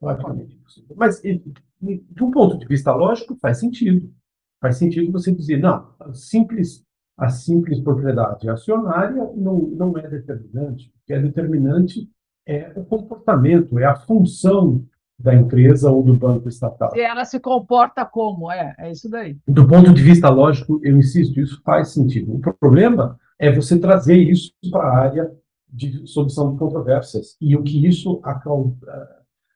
[0.00, 0.96] Praticamente impossível.
[0.96, 4.12] Mas, de um ponto de vista lógico, faz sentido.
[4.60, 6.84] Faz sentido você dizer, não, a simples,
[7.16, 10.88] a simples propriedade acionária não, não é determinante.
[10.88, 12.08] O que é determinante
[12.46, 14.84] é o comportamento, é a função
[15.18, 16.90] da empresa ou do banco estatal.
[16.94, 18.50] E ela se comporta como?
[18.50, 19.36] É, é isso daí.
[19.46, 22.34] Do ponto de vista lógico, eu insisto, isso faz sentido.
[22.34, 25.32] O problema é você trazer isso para a área
[25.74, 28.20] de solução de controvérsias e o que isso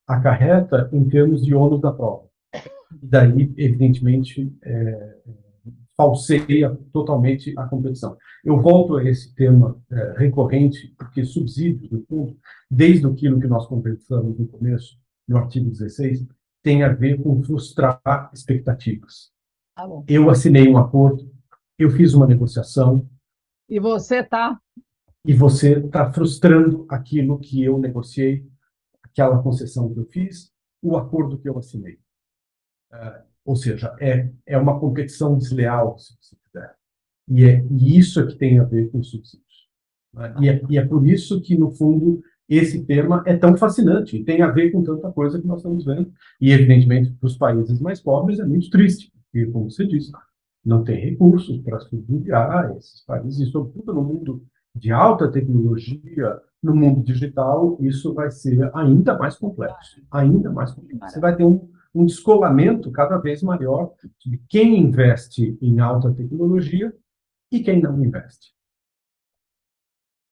[0.07, 2.27] acarreta em termos de ônus da prova.
[3.01, 5.17] E daí, evidentemente, é,
[5.97, 8.17] falseia totalmente a competição.
[8.45, 12.37] Eu volto a esse tema é, recorrente, porque subsídios, no fundo,
[12.71, 14.97] desde aquilo que nós conversamos no começo,
[15.27, 16.27] no artigo 16,
[16.63, 19.31] tem a ver com frustrar expectativas.
[19.77, 21.31] Ah, eu assinei um acordo,
[21.79, 23.07] eu fiz uma negociação.
[23.69, 24.59] E você está?
[25.25, 28.47] E você está frustrando aquilo que eu negociei,
[29.03, 30.53] aquela concessão que eu fiz,
[30.83, 31.99] o acordo que eu assinei.
[32.93, 36.75] Uh, ou seja, é, é uma competição desleal, se você quiser.
[37.29, 39.69] E, é, e isso é que tem a ver com subsídios.
[40.13, 40.35] Né?
[40.41, 44.25] E, é, e é por isso que, no fundo, esse tema é tão fascinante e
[44.25, 46.13] tem a ver com tanta coisa que nós estamos vendo.
[46.41, 50.13] E, evidentemente, para os países mais pobres é muito triste, porque, como você disse,
[50.65, 54.43] não tem recursos para subsidiar esses países, e, sobretudo, no mundo
[54.75, 60.03] de alta tecnologia, no mundo digital, isso vai ser ainda mais complexo.
[60.11, 61.15] Ainda mais complexo.
[61.15, 63.93] Você vai ter um, um descolamento cada vez maior
[64.25, 66.93] de quem investe em alta tecnologia
[67.51, 68.53] e quem não investe.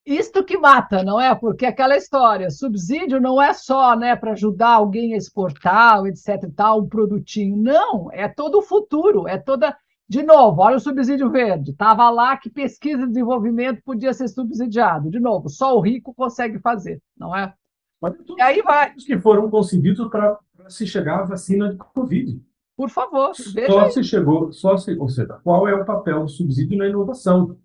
[0.05, 1.34] Isto que mata, não é?
[1.34, 6.49] Porque aquela história, subsídio não é só né, para ajudar alguém a exportar, etc.
[6.55, 7.57] tal, um produtinho.
[7.57, 9.76] Não, é todo o futuro, é toda.
[10.09, 11.73] De novo, olha o subsídio verde.
[11.73, 15.11] Estava lá que pesquisa e desenvolvimento podia ser subsidiado.
[15.11, 17.53] De novo, só o rico consegue fazer, não é?
[18.01, 18.95] Mas e aí vai.
[18.95, 20.39] Os que foram concebidos para
[20.69, 22.41] se chegar à vacina de Covid.
[22.77, 23.73] Por favor, veja.
[23.73, 23.91] Só aí.
[23.91, 27.59] se chegou, só se, ou seja, qual é o papel do subsídio na inovação?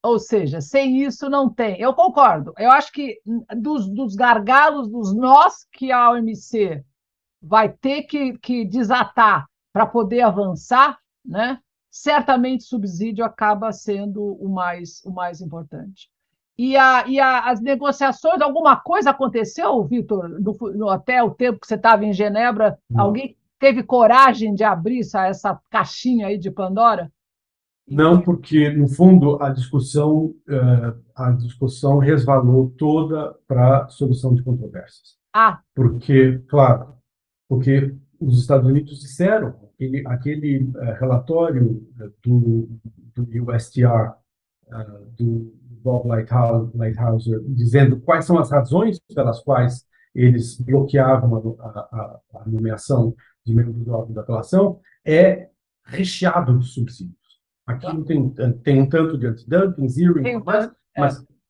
[0.00, 1.78] Ou seja, sem isso não tem.
[1.80, 2.54] Eu concordo.
[2.56, 3.20] Eu acho que
[3.56, 6.84] dos, dos gargalos, dos nós que a OMC
[7.42, 11.58] vai ter que, que desatar para poder avançar, né?
[11.90, 16.08] certamente subsídio acaba sendo o mais, o mais importante.
[16.56, 20.28] E, a, e a, as negociações, alguma coisa aconteceu, Vitor,
[20.90, 22.78] até o tempo que você estava em Genebra?
[22.90, 23.04] Não.
[23.04, 27.10] Alguém teve coragem de abrir essa, essa caixinha aí de Pandora?
[27.88, 34.42] Não, porque no fundo a discussão uh, a discussão resvalou toda para a solução de
[34.42, 35.16] controvérsias.
[35.32, 35.60] Ah.
[35.74, 36.94] Porque, claro,
[37.48, 41.86] porque os Estados Unidos disseram aquele, aquele uh, relatório
[42.24, 42.68] do,
[43.14, 44.12] do USTR
[44.66, 52.20] uh, do Bob Lighthouser dizendo quais são as razões pelas quais eles bloqueavam a, a,
[52.40, 53.14] a nomeação
[53.46, 55.48] de membros do órgão da apelação é
[55.84, 57.16] recheado de subsídios.
[57.66, 58.30] Aquilo tem,
[58.62, 60.22] tem um tanto de antidumping, zero,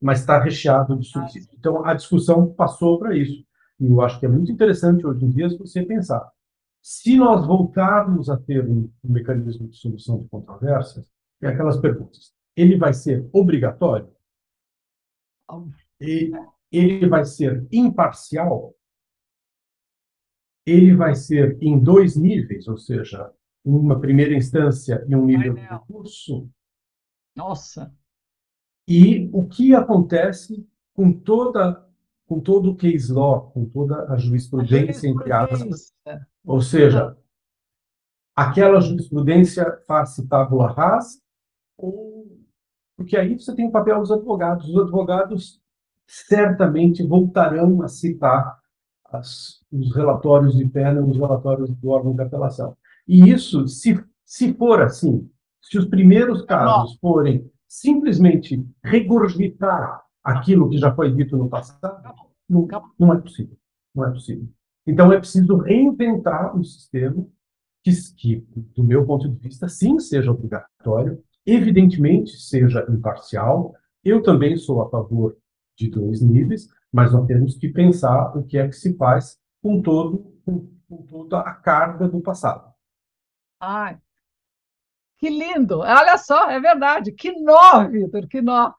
[0.00, 1.48] mas está recheado de subsídios.
[1.58, 3.42] Então a discussão passou para isso.
[3.80, 6.28] E eu acho que é muito interessante hoje em dia você pensar
[6.90, 11.06] se nós voltarmos a ter um, um mecanismo de solução de controvérsias,
[11.42, 12.34] é aquelas perguntas.
[12.56, 14.10] Ele vai ser obrigatório?
[16.00, 16.32] E
[16.72, 18.74] ele vai ser imparcial?
[20.64, 25.60] Ele vai ser em dois níveis, ou seja, uma primeira instância e um nível de
[25.60, 26.48] recurso.
[27.36, 27.94] Nossa!
[28.88, 31.86] E o que acontece com toda
[32.28, 35.94] com todo o case law, com toda a jurisprudência, entre aspas,
[36.48, 37.14] ou seja,
[38.34, 41.20] aquela jurisprudência face tabula rasa,
[41.76, 42.26] ou...
[42.96, 44.66] porque aí você tem o papel dos advogados.
[44.66, 45.60] Os advogados
[46.06, 48.58] certamente voltarão a citar
[49.04, 52.74] as, os relatórios de pena, os relatórios do órgão de apelação.
[53.06, 55.30] E isso, se, se for assim,
[55.60, 62.10] se os primeiros casos forem simplesmente regurgitar aquilo que já foi dito no passado,
[62.48, 62.66] não,
[62.98, 63.58] não é possível.
[63.94, 64.48] Não é possível.
[64.88, 67.26] Então é preciso reinventar um sistema
[67.84, 68.36] que, que,
[68.74, 73.74] do meu ponto de vista, sim seja obrigatório, evidentemente seja imparcial.
[74.02, 75.36] Eu também sou a favor
[75.76, 79.82] de dois níveis, mas nós temos que pensar o que é que se faz com
[79.82, 82.72] todo com, com toda a carga do passado.
[83.60, 83.98] Ai,
[85.18, 85.80] que lindo!
[85.80, 87.12] Olha só, é verdade.
[87.12, 88.72] Que nó, Vitor, que nó.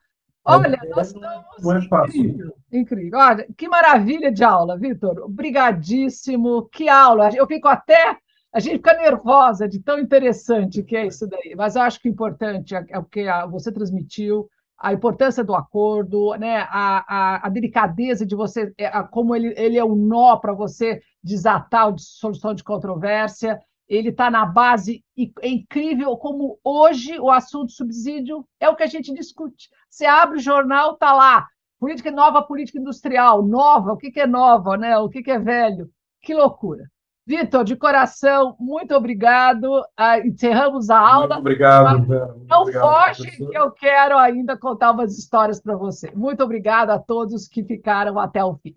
[0.50, 1.46] Olha, é, nós estamos.
[1.66, 2.18] É.
[2.18, 3.20] Incrível, incrível.
[3.20, 5.20] Olha, que maravilha de aula, Vitor.
[5.20, 6.68] Obrigadíssimo.
[6.72, 7.30] Que aula.
[7.36, 8.18] Eu fico até
[8.52, 11.54] A gente fica nervosa de tão interessante que é isso daí.
[11.56, 15.54] Mas eu acho que o importante é, é o que você transmitiu, a importância do
[15.54, 16.66] acordo, né?
[16.70, 20.54] a, a, a delicadeza de você, é, a, como ele, ele é um nó para
[20.54, 27.20] você desatar a solução de controvérsia, ele está na base, e é incrível como hoje
[27.20, 29.70] o assunto subsídio é o que a gente discute.
[29.90, 31.48] Você abre o jornal, está lá,
[31.80, 34.98] política nova, política industrial, nova, o que, que é nova, né?
[34.98, 35.90] o que, que é velho?
[36.22, 36.84] Que loucura.
[37.26, 39.84] Vitor, de coração, muito obrigado.
[39.96, 41.36] Ah, encerramos a aula.
[41.36, 42.08] Muito obrigado.
[42.48, 43.50] Não obrigado, foge, professor.
[43.52, 46.10] que eu quero ainda contar umas histórias para você.
[46.16, 48.74] Muito obrigado a todos que ficaram até o fim.